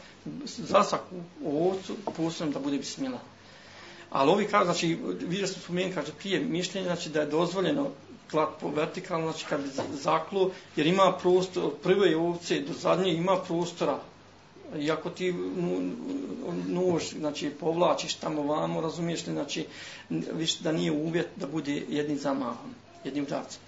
[0.45, 3.19] za svaku ovcu posebno da bude bismila.
[4.11, 7.91] Ali ovi kaže, znači, vidio sam spomenuti, kaže, prije mišljenja, znači, da je dozvoljeno
[8.31, 13.37] klat po vertikalno, znači, kad bi zaklo, jer ima prostor, prve ovce do zadnje ima
[13.47, 13.99] prostora.
[14.79, 15.35] Iako ti
[16.67, 19.67] nož, znači, povlačiš tamo vamo, razumiješ li, znači,
[20.11, 22.75] viš da nije uvjet da bude jednim zamahom,
[23.05, 23.61] jednim udarcem.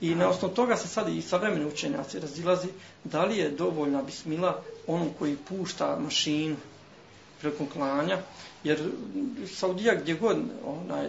[0.00, 2.68] I na osnovu toga se sad i savremeni učenjaci razilazi
[3.04, 6.56] da li je dovoljna bismila onom koji pušta mašinu
[7.40, 8.18] prilikom klanja,
[8.64, 8.90] jer
[9.54, 11.08] Saudija gdje god onaj,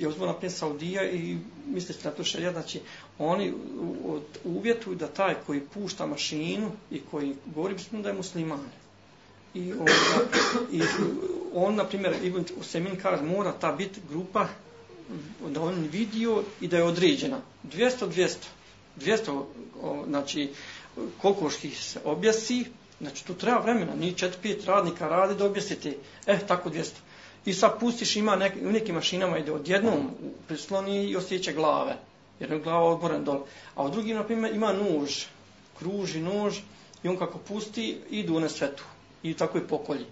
[0.00, 2.80] je uzmano naprijed Saudija i mislite na to šarija, znači
[3.18, 3.52] oni
[4.44, 8.60] uvjetuju da taj koji pušta mašinu i koji govori bismo da je musliman.
[9.54, 9.86] I on,
[10.72, 10.82] i
[11.54, 14.48] on na primjer, Ibn Usemin kaže, mora ta biti grupa
[15.48, 17.40] da on vidio i da je određena.
[17.64, 18.34] 200, 200.
[18.96, 19.44] 200,
[20.06, 20.50] znači,
[21.22, 22.64] kokoških se objasi,
[23.00, 25.96] znači tu treba vremena, ni 4-5 radnika radi da objasite,
[26.26, 26.90] eh, tako 200.
[27.44, 30.10] I sad pustiš, ima nek, u nekim mašinama ide odjednom
[30.48, 31.96] prisloni i osjeća glave,
[32.40, 33.40] jer je glava odboren dole.
[33.74, 35.24] A u drugim, na primjer, ima nož,
[35.78, 36.58] kruži nož
[37.02, 38.84] i on kako pusti, idu na svetu
[39.22, 40.06] i tako i pokolji.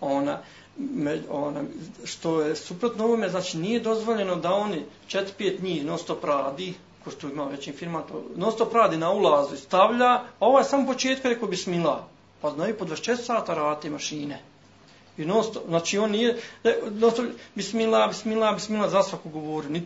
[0.00, 0.38] Ona,
[0.76, 1.62] me, ona,
[2.04, 7.10] što je suprotno ovome, znači nije dozvoljeno da oni 4-5 njih non stop radi, ko
[7.10, 10.64] što ima većim firma, to non stop radi na ulazu i stavlja, a ovo je
[10.64, 12.00] samo početka rekao bismillah.
[12.40, 14.42] Pa znaju po 24 sata raditi mašine.
[15.20, 16.36] I non stop, znači on nije,
[16.90, 19.82] non stop, bismillah, bismillah, bismillah, za svaku govori, ni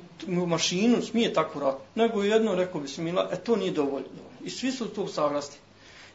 [0.47, 4.09] mašinu smije tako rad, nego jedno rekao bismillah, e to nije dovoljno.
[4.45, 5.57] I svi su tu saglasni.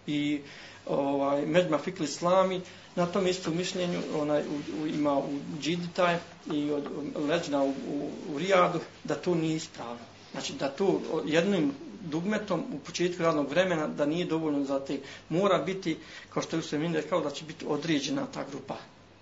[0.07, 0.41] I
[0.88, 2.61] ovaj, Međma Fikli Islami,
[2.95, 6.17] na tom istom mišljenju onaj, u, u, ima u Džiditaj
[6.53, 6.84] i od
[7.30, 9.99] Leđna u, u, u Rijadu, da to nije ispravno.
[10.32, 14.99] Znači da to jednim dugmetom u početku radnog vremena da nije dovoljno za te.
[15.30, 15.97] Mora biti,
[16.30, 18.78] kao što je Usremin rekao, da će biti određena ta grupa.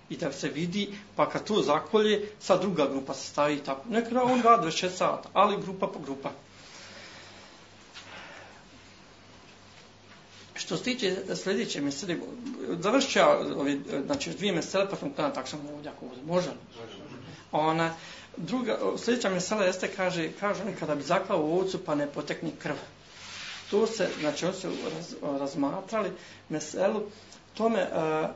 [0.10, 3.82] I da se vidi, pa kad to zakolje, sa druga grupa se stavi tako.
[3.89, 6.32] Nekada on radi 26 sata, ali grupa po grupa.
[10.53, 12.16] Što se tiče sljedeće mesele,
[12.80, 16.24] završit ću ja ove, znači, dvije mesele, pa sam kada tako sam ovdje, ako ovdje.
[16.24, 16.49] Može?
[17.51, 17.93] Ona,
[18.38, 22.51] druga, sljedeća mesela jeste, kaže, kaže on, kada bi zaklao u ovcu, pa ne potekni
[22.60, 22.76] krv.
[23.72, 26.12] To se, znači, oni su raz, razmatrali
[26.49, 27.01] meselu,
[27.53, 28.30] tome, uh,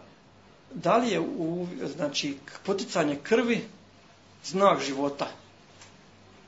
[0.73, 3.65] da li je u, znači, poticanje krvi
[4.45, 5.27] znak života.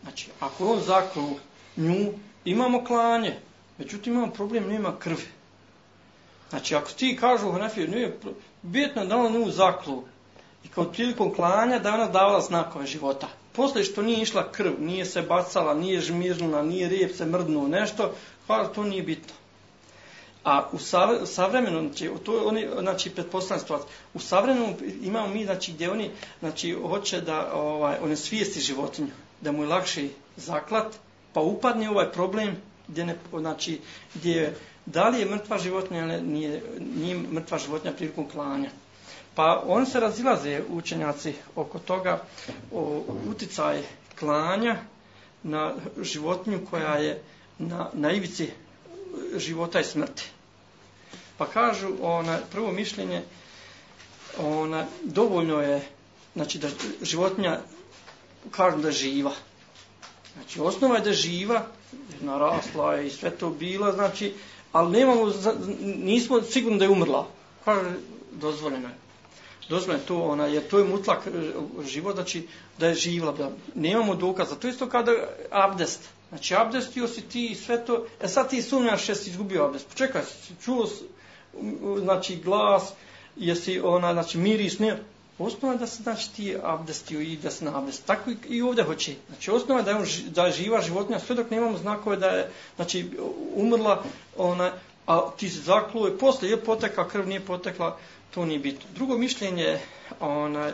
[0.04, 1.30] Znači, ako on zaklao
[1.78, 2.14] nju,
[2.46, 3.40] imamo klanje,
[3.78, 5.28] međutim imamo problem, nema krvi.
[6.50, 8.18] Znači, ako ti kažu u Hanefiju, nije
[8.62, 10.04] bitno da on nju zaklu
[10.64, 13.28] i kao prilikom klanja da ona davala znakove života.
[13.52, 18.14] Posle što nije išla krv, nije se bacala, nije žmirnula, nije rijep se mrdnuo, nešto,
[18.48, 19.34] hvala, to nije bitno.
[20.44, 20.78] A u
[21.26, 26.12] savremenom, znači, to je oni, znači, pretpostavljena situacija, u savremenom imamo mi, znači, gdje oni,
[26.40, 30.96] znači, hoće da, ovaj, one svijesti životinju, da mu je lakši zaklat,
[31.34, 32.56] pa upadne ovaj problem,
[32.88, 33.80] gdje ne, znači,
[34.16, 36.62] gdje da li je mrtva životinja ili nije,
[36.96, 38.70] nije mrtva životinja prilikom klanja.
[39.36, 42.24] Pa oni se razilaze učenjaci oko toga
[42.72, 43.82] o uticaj
[44.20, 44.78] klanja
[45.44, 47.22] na životinju koja je
[47.60, 48.50] na, na ivici
[49.36, 50.24] života i smrti.
[51.38, 53.22] Pa kažu, ona, prvo mišljenje,
[54.38, 55.88] ona, dovoljno je,
[56.34, 56.68] znači da
[57.02, 57.60] životinja,
[58.52, 59.32] kažu da je živa.
[60.34, 61.66] Znači, osnova je da je živa,
[62.22, 64.34] narasla je i sve to bila, znači,
[64.72, 65.34] ali nemamo,
[65.82, 67.28] nismo sigurni da je umrla.
[67.66, 67.90] Kažu,
[68.32, 68.96] dozvoljeno je.
[69.70, 71.32] Dozvoljeno je to, ona, jer to je mutlak e,
[71.86, 72.48] život, znači
[72.78, 73.32] da je živla.
[73.32, 74.56] Da nemamo dokaza.
[74.56, 75.12] To isto kada
[75.52, 76.10] abdest.
[76.34, 78.06] Znači, abdestio si ti i sve to.
[78.22, 79.88] E sad ti sumnjaš jesi izgubio abdest.
[79.90, 80.22] Počekaj,
[80.64, 80.88] čuo
[82.00, 82.94] znači, glas,
[83.36, 84.98] jesi ona, znači, miris, ne,
[85.40, 88.06] Osnova je da se znači ti abdestio i da se na abdest.
[88.06, 89.16] Tako i, i ovdje hoće.
[89.28, 92.28] Znači osnova je da je, on, da je živa životinja, sve dok nemamo znakove da
[92.28, 93.10] je znači,
[93.56, 94.04] umrla,
[94.38, 94.72] ona,
[95.06, 97.98] a ti se zakluje, posle je potekla, krv nije potekla,
[98.34, 98.90] to nije bitno.
[98.96, 99.80] Drugo mišljenje
[100.20, 100.72] ona,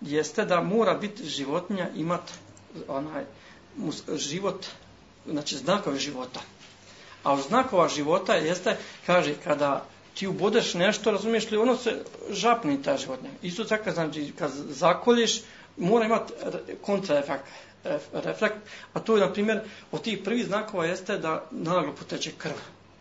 [0.00, 2.32] jeste da mora biti životinja imati
[2.88, 3.24] onaj,
[4.16, 4.66] život,
[5.26, 6.40] znači znakove života.
[7.22, 12.82] A od znakova života jeste, kaže, kada ti ubodeš nešto, razumiješ li, ono se žapni
[12.82, 13.30] ta životinja.
[13.42, 15.40] Isto tako, znači, kad zakoljiš,
[15.76, 16.32] mora imati
[16.82, 17.44] kontraefekt,
[18.12, 18.56] reflekt,
[18.92, 19.60] a to je, na primjer,
[19.92, 22.56] od tih prvih znakova jeste da naglo poteče krv.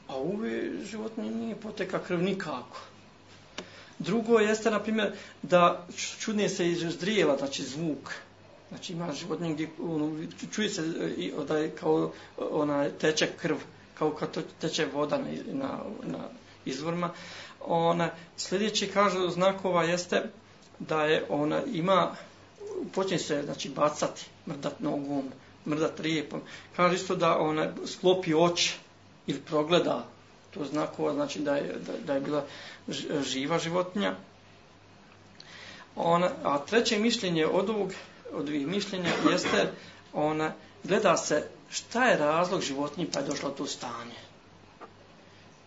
[0.08, 2.80] A u ove životinje nije poteka krv nikako.
[4.00, 5.12] Drugo jeste, na primjer,
[5.42, 5.86] da
[6.20, 8.14] čudnije se izdrijeva, znači zvuk.
[8.70, 13.56] Znači ima životinje gdje ono, čuje se e, da je kao e, ona teče krv,
[13.94, 16.20] kao kad teče voda na, na, na
[16.66, 17.10] izvorima.
[17.60, 20.24] Ona, sljedeći kažu znakova jeste
[20.80, 22.16] da je ona ima,
[22.94, 25.32] počinje se znači, bacati, mrdat nogom,
[25.66, 26.42] mrdat rijepom.
[26.76, 28.74] Kaže isto da ona sklopi oči
[29.28, 30.06] ili progleda
[30.52, 32.46] to znakova, znači da je, da, da je bila
[33.24, 34.16] živa životinja.
[35.96, 37.94] Ona, a treće mišljenje od ovog,
[38.34, 39.72] od ovih mišljenja jeste
[40.14, 40.54] ona
[40.84, 44.16] gleda se šta je razlog životinji pa je došlo to stanje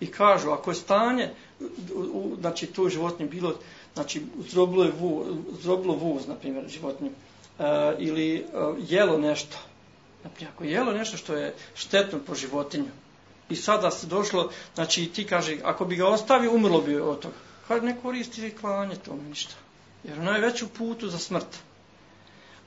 [0.01, 3.55] i kažu ako je stanje u, u, znači to životinje bilo
[3.95, 5.25] znači zrobilo, je vu,
[5.63, 7.65] zrobilo vuz, na primjer, životinju, e,
[7.99, 8.45] ili e,
[8.89, 9.57] jelo nešto,
[10.25, 12.91] Naprijed, ako jelo nešto što je štetno po životinju,
[13.49, 17.35] i sada se došlo, znači ti kaže, ako bi ga ostavio, umrlo bi od toga.
[17.69, 19.55] Kaže, ne koristi klanje tome ništa.
[20.05, 21.59] Jer ona je već u putu za smrt.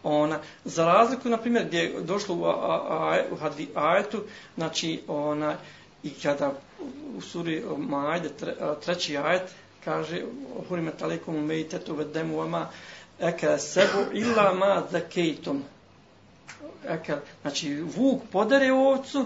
[0.07, 2.53] Ona, za razliku, na primjer, gdje je došlo u, a,
[2.89, 3.37] a, u
[3.79, 4.23] ajetu,
[4.55, 5.55] znači, ona,
[6.03, 6.51] i kada
[7.17, 9.41] u suri Maide tre, treći ajet,
[9.85, 10.21] kaže,
[10.69, 12.69] hurime talikom umejtetu vedemu ama,
[13.19, 15.63] eke sebu illa ma zakejtom.
[16.87, 19.25] Eke, znači, vuk podere ovcu,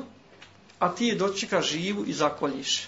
[0.79, 2.87] a ti je dočeka živu i zakoljiš.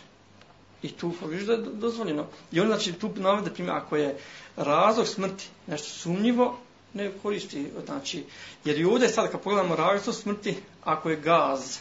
[0.84, 2.26] I tu, viš da je dozvoljeno.
[2.52, 4.18] I on, znači, tu navede primjer, ako je
[4.58, 6.58] razlog smrti nešto sumnjivo,
[6.94, 8.24] ne koristi, znači,
[8.66, 11.78] jer i ovdje sad kad pogledamo razlog smrti, ako je gaz,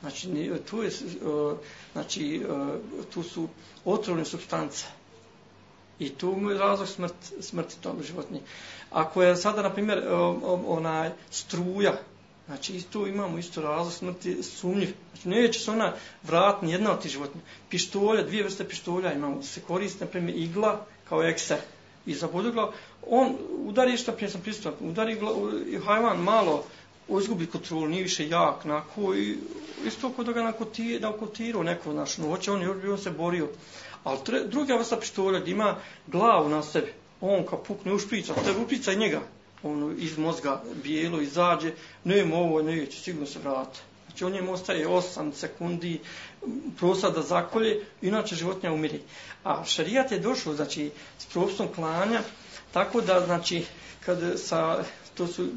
[0.00, 0.90] znači, tu je,
[1.92, 2.42] znači,
[3.14, 3.48] tu su
[3.84, 4.84] otrovne substance.
[5.98, 8.40] I tu mu je razlog smrt, smrti tom životinji.
[8.90, 10.02] Ako je sada, na primjer,
[10.66, 11.98] onaj struja,
[12.50, 14.94] Znači, isto imamo isto razlog smrti sumnjiv.
[15.12, 15.92] Znači, neće se ona
[16.22, 17.44] vratni jedna od tih životinja.
[17.68, 19.42] Pištolja, dvije vrste pištolja imamo.
[19.42, 21.58] Se koriste, na primjer, igla kao ekser.
[22.10, 22.72] I za glavu.
[23.06, 26.64] on udari što prije sam pristup, udari glavu, i hajvan malo
[27.18, 29.36] izgubi kontrolu, nije više jak, nako, i
[29.86, 30.52] isto kod da ga
[31.00, 33.48] nakotirao neko naš noće, on, on se borio.
[34.04, 38.50] Ali tre, druga vrsta pištolja gdje ima glavu na sebi, on kao pukne ušprica, te
[38.62, 39.20] ušprica i njega,
[39.62, 41.72] ono iz mozga bijelo izađe,
[42.04, 43.80] nema ovo, neće, sigurno se vrati.
[44.10, 46.00] Znači on njemu ostaje 8 sekundi
[46.78, 49.00] prosa da zakolje, inače životinja umiri.
[49.44, 52.20] A šarijat je došao, znači, s propistom klanja,
[52.72, 53.64] tako da, znači,
[54.06, 54.84] kad sa,
[55.14, 55.48] to su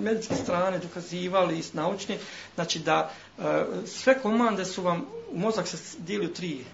[0.00, 2.18] medicinske strane dokazivali i naučni,
[2.54, 3.42] znači da e,
[3.86, 6.64] sve komande su vam, mozak se dijeli u tri, e,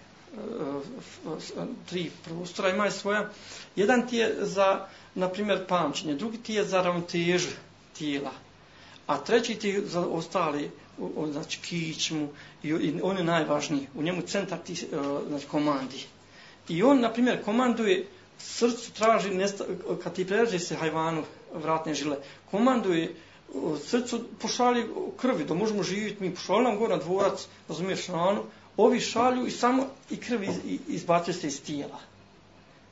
[1.89, 3.31] tri prostora, imaju svoja.
[3.76, 7.51] Jedan ti je za, na primjer, pamćenje, drugi ti je za ravnotežu
[7.99, 8.33] tijela,
[9.07, 10.70] a treći ti je za ostali,
[11.32, 12.28] znači kičmu,
[12.62, 14.96] i, i on je najvažniji, u njemu centar ti, e,
[15.28, 16.05] znači, komandi.
[16.68, 18.07] I on, na primjer, komanduje,
[18.38, 19.64] srcu traži, nesta,
[20.03, 21.24] kad ti pređe se hajvanu
[21.55, 22.16] vratne žile,
[22.51, 23.12] komanduje, e,
[23.84, 24.86] srcu pošalje
[25.16, 28.42] krvi, da možemo živjeti, mi pošalje nam gore na dvorac, razumiješ, ranu,
[28.76, 32.01] ovi šalju i samo i krvi iz, izbacuje se iz tijela.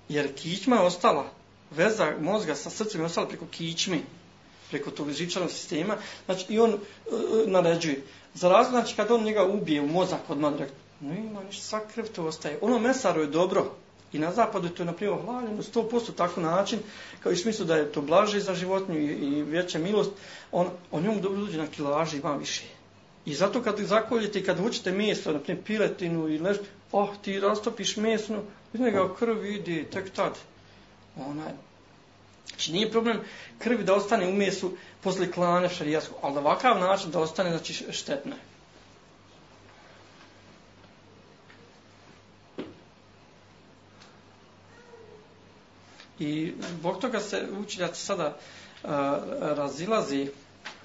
[0.09, 1.31] Jer kičma je ostala,
[1.71, 4.01] veza mozga sa srcem je ostala preko kičme,
[4.71, 6.77] preko tog žičanog sistema, znači i on e,
[7.45, 8.03] e naređuje.
[8.35, 10.69] Za razlog, znači kad on njega ubije u mozak od madre,
[11.01, 12.59] no ima ništa, sva krv to ostaje.
[12.63, 13.71] Ono mesaru je dobro,
[14.13, 16.79] i na zapadu to na primjer, hvaljeno 100% tako način,
[17.21, 20.11] kao i smislu da je to blaže za životinju i, i veća milost,
[20.53, 22.65] on, on njom dobro dođe na kilaži i vam više.
[23.27, 27.41] I zato kad zakoljete i kad vučete meso, na primjer piletinu i nešto, oh, ti
[27.41, 28.43] rastopiš mesno,
[28.75, 30.39] iz njega krv ide, tek tad.
[31.17, 31.53] Onaj,
[32.49, 33.21] Znači nije problem
[33.59, 37.93] krvi da ostane u mesu posle klanja šarijaskog, ali na ovakav način da ostane znači,
[37.93, 38.37] štetno.
[46.19, 48.91] I zbog toga se učiljaci sada uh,
[49.41, 50.31] razilazi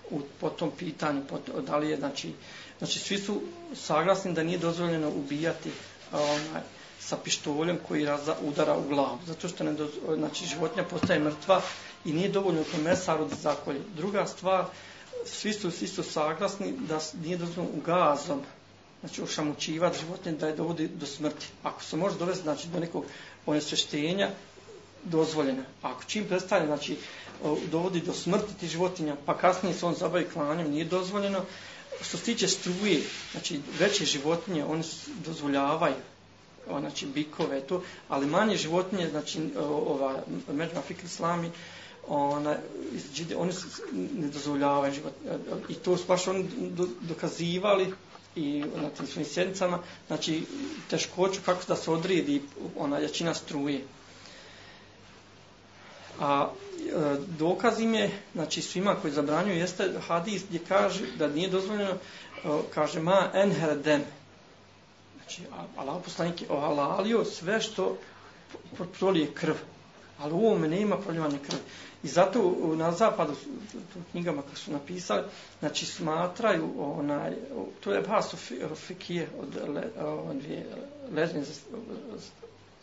[0.09, 2.33] u, po tom pitanju, po, da li je, znači,
[2.79, 3.41] znači svi su
[3.75, 5.71] saglasni da nije dozvoljeno ubijati
[6.11, 6.61] a, onaj,
[7.01, 9.19] sa pištoljem koji raza, udara u glavu.
[9.27, 11.61] Zato što ne doz, znači, životinja postaje mrtva
[12.05, 13.79] i nije dovoljno to mesaru da zakolje.
[13.95, 14.65] Druga stvar,
[15.25, 18.41] svi su svi su saglasni da nije dozvoljeno gazom
[18.99, 21.47] znači ošamućivati životinje da je dovodi do smrti.
[21.63, 23.05] Ako se može dovesti znači, do nekog
[23.45, 24.29] onesveštenja,
[25.03, 25.63] dozvoljena.
[25.81, 26.97] Ako čim prestane, znači,
[27.71, 31.41] dovodi do smrti ti životinja, pa kasnije se on zabavi klanjem, nije dozvoljeno.
[32.01, 34.83] Što se tiče struje, znači, veće životinje, oni
[35.25, 35.95] dozvoljavaju,
[36.67, 41.51] znači, bikove, to, ali manje životinje, znači, ova, među Afrika Islami,
[42.07, 42.57] ona,
[43.37, 43.53] oni
[43.93, 45.37] ne dozvoljavaju život, e,
[45.69, 46.49] I to su baš oni
[47.01, 47.93] dokazivali,
[48.35, 50.43] i na tim svojim sjednicama, znači
[50.89, 52.41] teškoću kako da se odredi
[52.77, 53.81] ona jačina struje.
[56.19, 61.49] A e, dokaz im je, znači svima koji zabranjuju, jeste hadis gdje kaže da nije
[61.49, 61.97] dozvoljeno, e,
[62.73, 64.03] kaže ma enherden.
[65.35, 67.97] Znači, Allah poslanik je ohalalio sve što
[68.99, 69.55] prolije krv.
[70.19, 71.61] Ali u ovome nema proljevanje krvi.
[72.03, 73.33] I zato na zapadu,
[73.95, 75.23] u knjigama koje su napisali,
[75.59, 77.33] znači smatraju, onaj,
[77.79, 78.35] to je Bas
[78.75, 80.65] Fikije od, le, od dvije
[81.15, 81.53] ležnje za,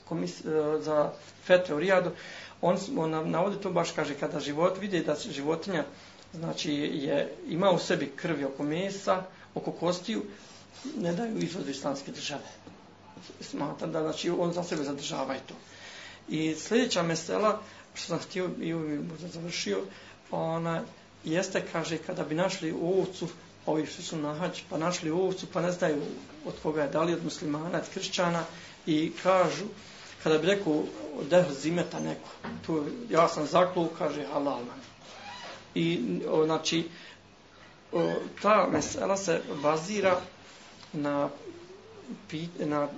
[0.05, 1.13] komis, e, za
[1.45, 2.11] fetve u Rijadu,
[2.61, 5.85] on, on navodi to baš kaže kada život vidi da životinja
[6.35, 9.23] znači je ima u sebi krvi oko mesa,
[9.55, 10.23] oko kostiju,
[10.97, 12.49] ne daju izvod islamske države.
[13.41, 15.55] Smatra da znači on za sebe zadržava i to.
[16.29, 17.61] I sljedeća mesela,
[17.95, 19.81] što sam htio i ovim završio,
[20.31, 20.83] ona,
[21.25, 23.29] jeste, kaže, kada bi našli ovcu,
[23.67, 26.03] ovi što su na pa našli ovcu, pa ne znaju
[26.47, 28.45] od koga je, da li od muslimana, od kršćana,
[28.87, 29.65] i kažu,
[30.23, 30.83] kada bi rekao,
[31.31, 32.29] dehl zimeta neko,
[32.67, 34.81] tu, ja sam zaklu, kaže, halal man.
[35.75, 36.89] I, o, znači,
[37.93, 38.13] o,
[38.43, 40.21] ta mesela se bazira
[40.93, 41.29] na,
[42.59, 42.89] na e,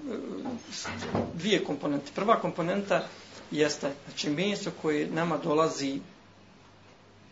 [1.34, 2.12] dvije komponente.
[2.14, 3.04] Prva komponenta
[3.50, 6.00] jeste, znači, meso koje nama dolazi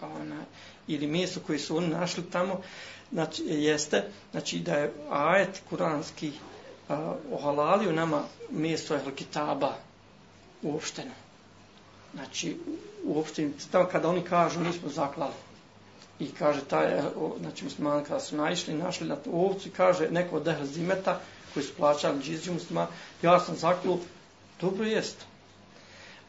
[0.00, 0.44] ona,
[0.86, 2.60] ili meso koje su oni našli tamo,
[3.12, 6.32] znači, jeste, znači da je ajet kuranski
[6.88, 9.74] a, ohalalio nama meso El Kitaba
[10.62, 11.10] uopšteno.
[12.14, 12.56] Znači,
[13.04, 15.32] uopšte, tamo kada oni kažu, mi smo zaklali.
[16.20, 17.00] I kaže, taj,
[17.40, 21.20] znači, muslimani kada su naišli, našli na tu ovcu i kaže, neko od ehl zimeta,
[21.54, 22.88] koji su plaćali džiziju muslimani,
[23.22, 23.98] ja sam zaklu,
[24.60, 25.16] dobro jest.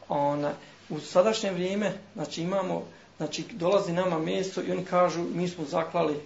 [0.08, 0.52] Ona,
[0.88, 2.84] u sadašnje vrijeme, znači, imamo,
[3.16, 6.20] znači, dolazi nama meso i oni kažu, mi smo zaklali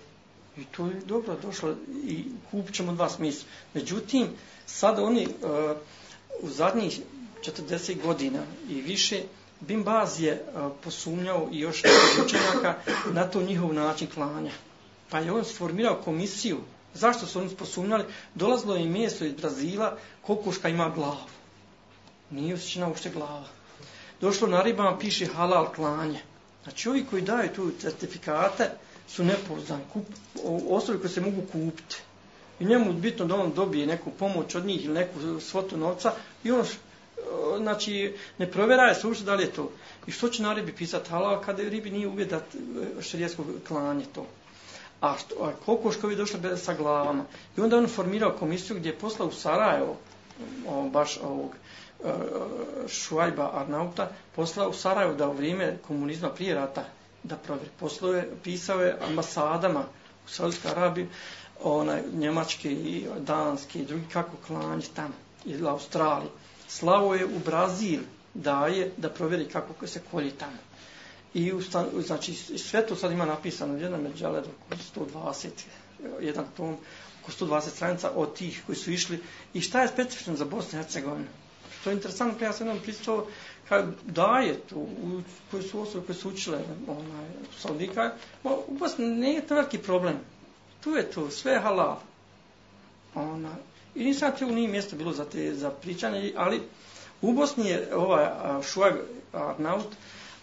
[0.56, 1.74] I to je dobro došlo
[2.06, 3.48] i kupit ćemo dva smisla.
[3.74, 4.28] Međutim,
[4.66, 5.76] sad oni uh,
[6.40, 7.00] u zadnjih
[7.42, 9.22] 40 godina i više,
[9.68, 10.40] Bin Baz je e,
[10.84, 12.74] posumnjao i još nekog učenjaka
[13.12, 14.52] na to njihov način klanja.
[15.10, 16.58] Pa je on sformirao komisiju.
[16.94, 18.04] Zašto su oni posumnjali?
[18.34, 21.28] Dolazilo je mjesto iz Brazila, kokoška ima glavu.
[22.30, 23.48] Nije osjećena ušte glava.
[24.20, 26.20] Došlo na ribama, piše halal klanje.
[26.62, 28.70] Znači, ovi koji daju tu certifikate,
[29.08, 30.04] su nepouzdani, kup,
[30.68, 31.96] osobi koji se mogu kupiti.
[32.60, 36.12] I njemu bitno da on dobije neku pomoć od njih ili neku svotu novca
[36.44, 36.64] i on
[37.24, 39.70] E, znači ne provjera je uopšte da li je to.
[40.06, 43.44] I što će na ribi pisati halal kada je ribi nije uvjet da e, šarijetsko
[43.68, 44.26] klanje to.
[45.00, 47.24] A, što, a koliko došli bez, sa glavama.
[47.56, 49.96] I onda on formirao komisiju gdje je poslao u Sarajevo,
[50.68, 51.50] o, baš ovog
[52.04, 52.12] e,
[52.88, 56.84] Šuajba Arnauta, poslao u Sarajevo da u vrijeme komunizma prije rata
[57.22, 57.70] da provjeri.
[57.80, 59.84] Poslove pisao je ambasadama
[60.26, 61.08] u Saudijskoj Arabiji,
[61.62, 65.14] onaj, njemački i danski i drugi kako klanje tamo,
[65.44, 66.30] ili Australiji
[66.78, 68.00] slao je u Brazil
[68.34, 70.58] daje da provjeri kako se kolje tamo.
[71.34, 71.60] I u,
[72.06, 75.48] znači, sve to sad ima napisano jedan međaler oko 120,
[76.20, 76.76] jedan tom,
[77.22, 79.18] oko 120 stranica od tih koji su išli.
[79.54, 81.26] I šta je specifično za Bosnu i Hercegovinu?
[81.80, 83.26] Što je interesantno, pa ja sam jednom pričao,
[83.68, 87.26] kad daje tu, u, koji su osobe koje su učile onaj,
[87.58, 88.12] Saudika,
[88.44, 90.18] u Bosni nije to veliki problem.
[90.80, 91.98] Tu je to, sve je halal.
[93.14, 93.54] Ona,
[93.94, 96.62] I nisam te u nije mjesto bilo za, te, za pričanje, ali
[97.22, 98.26] u Bosni je ovaj
[98.62, 98.92] Šuaj
[99.32, 99.86] Arnaut,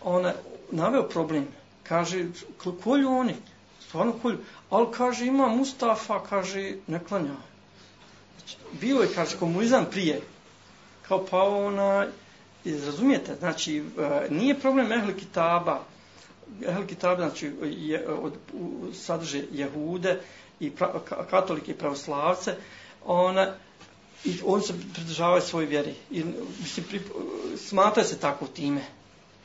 [0.02, 0.32] on
[0.72, 1.47] naveo problem.
[1.84, 2.26] Kaže,
[2.84, 3.36] kolju oni?
[3.88, 4.38] Stvarno kolju.
[4.70, 7.36] Ali kaže, ima Mustafa, kaže, ne klanja.
[8.38, 8.58] Znači,
[9.02, 10.22] je, kaže, komunizam prije.
[11.08, 12.08] Kao pa ona,
[12.66, 13.36] Razumijete?
[13.36, 15.80] Znači, e, nije problem ehli kitaba.
[16.68, 18.34] Ehli kitaba, znači, je, od,
[18.93, 20.20] sadrže jehude
[20.60, 20.93] i pra,
[21.30, 22.56] katolike i pravoslavce.
[23.06, 23.54] Ona,
[24.26, 25.95] i on se pridržavaju svoje vjeri.
[26.12, 26.24] I,
[26.60, 27.02] mislim, pri,
[27.58, 28.82] smatra se tako time.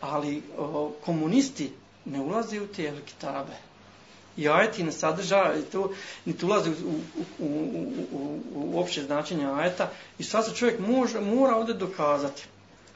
[0.01, 1.73] Ali o, komunisti
[2.05, 3.53] ne ulaze u te ehli kitabe.
[4.37, 5.93] I ajeti ne sadržavaju to,
[6.25, 7.49] niti tu ulaze u, u, u,
[8.13, 9.91] u, u, u opće značenje ajeta.
[10.19, 12.45] I sad se čovjek može, mora ovdje dokazati.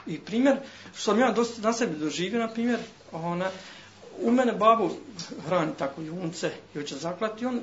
[0.07, 0.57] I primjer,
[0.95, 2.79] što sam ja dosta na sebi doživio, na primjer,
[3.13, 3.51] ona,
[4.23, 4.91] u mene babu
[5.47, 7.61] hrani tako junce i hoće zaklati, on,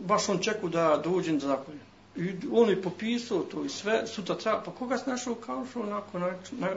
[0.00, 1.87] baš on čeku da dođem da zakoljem.
[2.18, 5.80] I on je popisao to i sve, sutra treba, pa koga si našao, kao što
[5.80, 6.28] onako, na,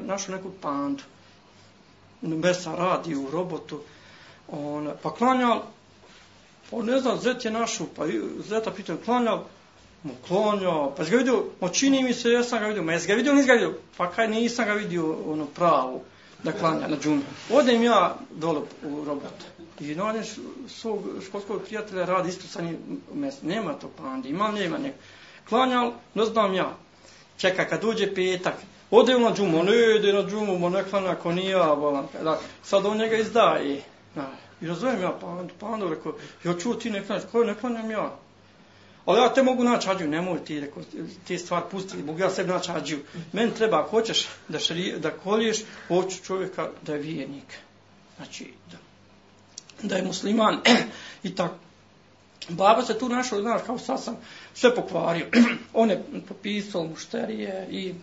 [0.01, 1.03] našao neku pandu.
[2.21, 3.79] Ono, mesa radi u robotu,
[4.47, 5.61] ona, pa klanjal,
[6.69, 8.05] pa ne znam, zet je našao, pa
[8.47, 9.43] zeta pitan, klanjal,
[10.03, 13.07] mu klonio, pa ga vidio, ma čini mi se, ja sam ga vidio, ma jes
[13.07, 16.01] ga vidio, nis ga vidio, pa kaj nisam ga vidio, ono, pravu,
[16.43, 17.21] da klanja na džumu.
[17.51, 19.33] Odem ja dole u robot.
[19.79, 20.23] I nađem
[20.67, 22.77] svog školskog prijatelja, radi isto sa njim
[23.13, 23.47] mjesto.
[23.47, 24.93] Nema to pandi, ima, nema nek.
[25.51, 26.77] Klanjal, ne znam ja.
[27.37, 28.53] Čeka, kad uđe petak,
[28.91, 32.07] ode na džumu, ne ide na džumu, ma ne klanja, ako nije ja, bolam.
[32.23, 33.81] Da, sad on njega izdaje.
[34.15, 34.27] Na,
[34.61, 38.15] I razvojem ja pandu, pandu, rekao, ja čuo ti ne klanjaš, ko ne klanjam ja?
[39.05, 40.81] Ali ja te mogu naći hađu, nemoj ti reko,
[41.27, 42.97] te stvar pusti, mogu ja sebi naći hađu.
[43.33, 47.59] Men treba, ako hoćeš da, šari, da kolješ, hoću čovjeka da je vijenik.
[48.17, 48.77] Znači, da,
[49.87, 50.61] da je musliman
[51.23, 51.55] i tako.
[52.49, 54.17] Baba se tu našao, znaš, kao sad sam
[54.53, 55.27] sve pokvario.
[55.73, 57.93] On je popisao mušterije i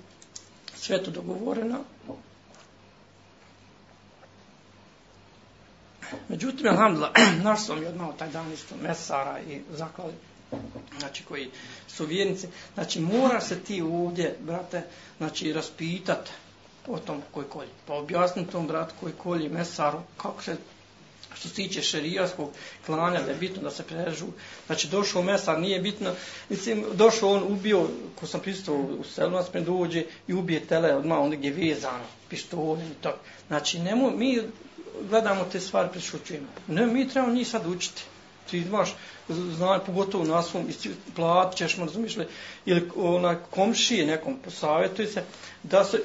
[0.74, 1.78] sve to dogovoreno.
[6.28, 7.12] Međutim, alhamdulillah,
[7.44, 10.12] naš sam je odmah taj dan isto mesara i zaklali
[10.98, 11.50] znači koji
[11.88, 14.82] su vjernici, znači mora se ti ovdje, brate,
[15.18, 16.30] znači raspitati
[16.86, 17.70] o tom koji kolji.
[17.86, 20.56] Pa objasni tom bratu koji kolji mesaru, kako se
[21.38, 22.50] što se tiče šerijaskog
[22.86, 24.26] klanja, da je bitno da se prežu.
[24.66, 26.14] Znači, došao mesa, nije bitno,
[26.48, 30.94] mislim, došao on, ubio, ko sam pristao u selu, nas me dođe i ubije tele
[30.94, 33.18] odmah, onda gdje je vezano, pištoljem i tako.
[33.48, 34.42] Znači, nemo, mi
[35.08, 36.46] gledamo te stvari, prešućujemo.
[36.66, 38.02] Ne, mi trebamo njih sad učiti.
[38.50, 38.94] Ti imaš,
[39.28, 40.68] znanje, pogotovo na svom,
[41.16, 42.16] plat ćeš, mu razumiješ
[42.66, 45.22] ili onaj komšije nekom posavjetuj se,
[45.62, 46.02] da se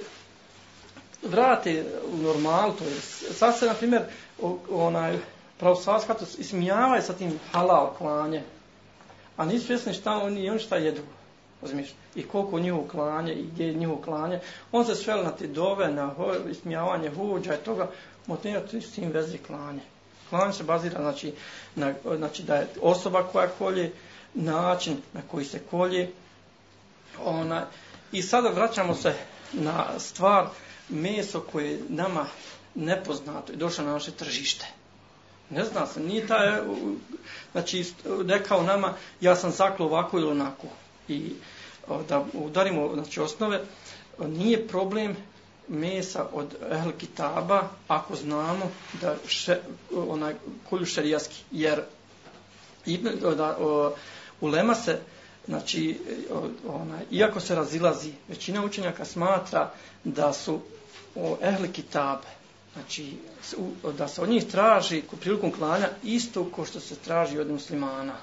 [1.23, 3.01] vrate u normal, to je,
[3.33, 4.01] sad se, na primjer,
[4.71, 5.17] onaj
[5.59, 8.43] pravoslavska to ismijavaju sa tim halal klanje.
[9.37, 11.01] A nisu svjesni šta oni i oni šta jedu.
[11.61, 11.93] Razumiješ?
[12.15, 14.39] I koliko njihovo klanje i gdje je njihovo klanje.
[14.71, 17.89] On se sveli na te dove, na ho, ismijavanje huđa i toga.
[18.27, 19.81] Motivno to s tim vezi klanje.
[20.29, 21.33] Klanje se bazira znači,
[21.75, 23.91] na, znači da je osoba koja kolje,
[24.33, 26.11] način na koji se kolje.
[27.25, 27.65] Ona,
[28.13, 29.13] I sada vraćamo se
[29.53, 30.45] na stvar
[30.89, 32.25] meso koje nama
[32.75, 34.65] nepoznato i došlo na naše tržište.
[35.49, 36.61] Ne zna se, nije taj, e,
[37.51, 37.85] znači,
[38.27, 40.67] rekao nama, ja sam zaklo ovako ili onako.
[41.07, 41.31] I
[42.09, 43.61] da udarimo, znači, osnove,
[44.19, 45.15] nije problem
[45.67, 48.71] mesa od ehl kitaba ako znamo
[49.01, 49.59] da še,
[49.95, 50.33] onaj
[50.69, 51.81] kolju šerijaski jer
[53.37, 53.93] da, o,
[54.41, 54.99] ulema se
[55.47, 55.99] znači
[56.67, 59.71] onaj iako se razilazi većina učenjaka smatra
[60.03, 60.59] da su
[61.15, 62.27] o ehl kitabe
[62.73, 63.13] Znači,
[63.97, 68.15] da se od njih traži prilikom klanja isto ko što se traži od muslimana.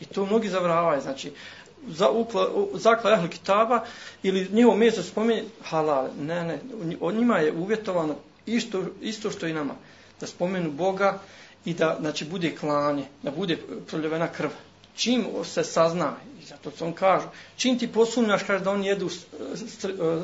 [0.00, 1.00] I to mnogi zavravaju.
[1.00, 1.32] Znači,
[1.88, 2.06] za
[2.74, 3.84] zakla ehli kitaba
[4.22, 6.08] ili njihovo mjesto spominje halal.
[6.20, 6.58] Ne, ne,
[7.00, 8.16] od njima je uvjetovano
[8.46, 9.74] isto, isto što i nama.
[10.20, 11.18] Da spomenu Boga
[11.64, 13.56] i da znači, bude klanje, da bude
[13.86, 14.50] proljevena krv.
[14.96, 19.08] Čim se sazna, i zato se on kažu, čim ti posumnjaš, kaže da on jedu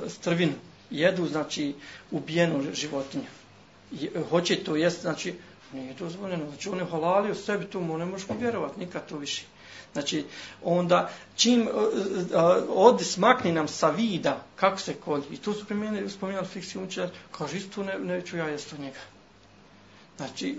[0.09, 0.53] strvinu
[0.91, 1.75] jedu, znači,
[2.11, 3.25] ubijenu životinju
[3.91, 5.34] je, hoće to jest, znači,
[5.72, 6.49] nije dozvoljeno.
[6.49, 9.45] Znači, on je halalio sebi, to mu ne možeš vjerovati, nikad to više.
[9.93, 10.24] Znači,
[10.62, 15.53] onda, čim e, e, e, od smakni nam sa vida, kako se kolji, i tu
[15.53, 18.99] su primjenili, spominjali fiksi učitelj, kaže, isto ne, neću ja jesti od njega.
[20.17, 20.59] Znači,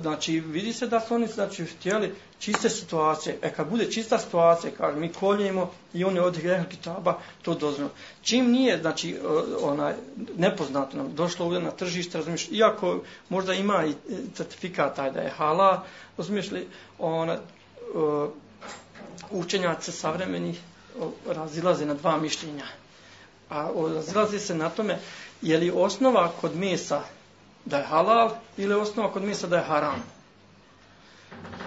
[0.00, 3.38] znači, vidi se da su oni znači, htjeli čiste situacije.
[3.42, 7.90] E kad bude čista situacija, kaže, mi koljemo i oni od greha kitaba, to dozvoljeno.
[8.22, 9.18] Čim nije, znači,
[9.60, 9.94] onaj,
[10.36, 13.94] nepoznato nam, došlo ovdje na tržište, razumiješ, iako možda ima i e,
[14.34, 15.84] certifikat taj da je hala,
[16.16, 16.66] razumiješ li,
[16.98, 17.38] ona,
[19.30, 20.60] učenjaci savremenih
[21.26, 22.66] razilaze na dva mišljenja.
[23.50, 24.98] A razilaze se na tome,
[25.42, 27.02] je li osnova kod mesa
[27.66, 30.02] da je halal ili je osnova kod misla da je haram.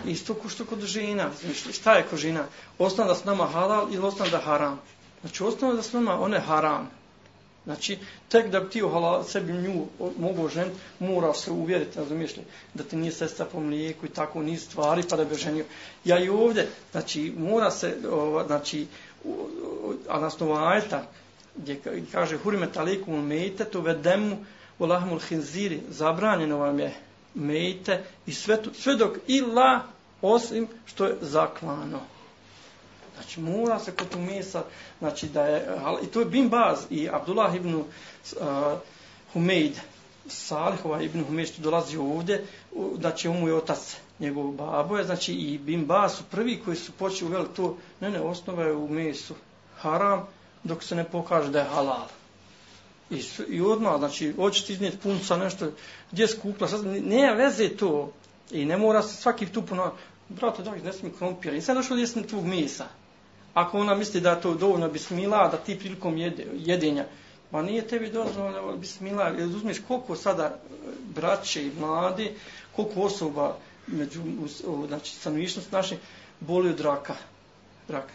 [0.05, 1.29] Isto ko što kod žena.
[1.41, 2.45] Znači, šta je kod žena?
[2.77, 4.79] Osnova da su nama halal ili osnova da je haram?
[5.21, 6.89] Znači, osnova da su nama one haram.
[7.65, 7.97] Znači,
[8.29, 9.85] tek da bi ti halal, sebi nju
[10.17, 12.43] mogu žen, mora se uvjeriti, razumiješ li,
[12.73, 15.65] da ti nije sestra po mlijeku i tako niz stvari, pa da bi ženio.
[16.05, 18.87] Ja i ovdje, znači, mora se, o, znači,
[20.09, 21.03] a nas novajta,
[21.55, 21.81] gdje
[22.11, 24.45] kaže, hurime talikum mejte, to vedemu,
[24.79, 26.93] u lahmul hinziri, zabranjeno vam je
[27.35, 29.81] mejte i sve, to, sve dok ila
[30.21, 31.99] osim što je zaklano.
[33.15, 34.63] Znači, mora se kod tu mesa,
[34.99, 35.67] znači da je,
[36.03, 37.83] i to je Bin Baz i Abdullah ibn uh,
[39.33, 39.79] Humeid,
[40.27, 42.45] Salihova ibn Humeid što dolazi ovdje,
[42.99, 46.77] znači on mu je otac njegov babo je, znači i Bin Baz su prvi koji
[46.77, 49.35] su počeli uveli to, ne, ne, osnova je u mesu
[49.77, 50.27] haram,
[50.63, 52.07] dok se ne pokaže da je halal.
[53.11, 55.71] I, i odmah, znači, hoćete iznijeti punca, nešto,
[56.11, 58.13] gdje skupla, sad, ne veze to.
[58.51, 59.93] I ne mora se svaki tu puno,
[60.29, 62.85] brate, dragi, ne mi krompir, I sad gdje sam tvog misa.
[63.53, 67.05] Ako ona misli da to dovoljno bismila, da ti prilikom jede, jedenja,
[67.51, 70.59] ma nije tebi dovoljno bismila, jer uzmeš koliko sada e,
[71.15, 72.31] braće i mladi,
[72.75, 73.57] koliko osoba
[73.87, 74.21] među,
[74.87, 75.97] znači, stanovništvo naše,
[76.39, 77.15] boli od raka
[77.89, 78.13] rak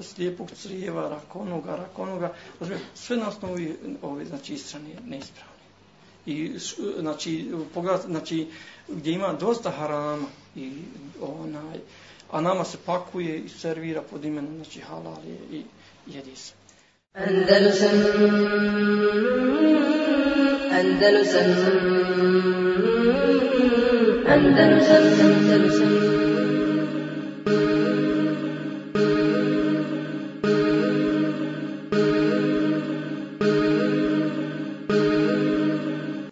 [0.00, 2.32] slijepog crijeva, rak onoga, rak onoga,
[2.94, 5.60] sve na osnovi ove, znači, istrane neispravne.
[6.26, 6.52] I,
[6.98, 8.46] znači, pogled, znači,
[8.88, 10.26] gdje ima dosta harama
[10.56, 10.72] i
[11.20, 11.78] onaj,
[12.30, 15.64] a nama se pakuje i servira pod imenom, znači, halal je i
[16.06, 16.52] jedi se.
[17.14, 17.90] Andalusam
[20.72, 21.50] Andalusam
[24.26, 26.39] Andalusam Andalusam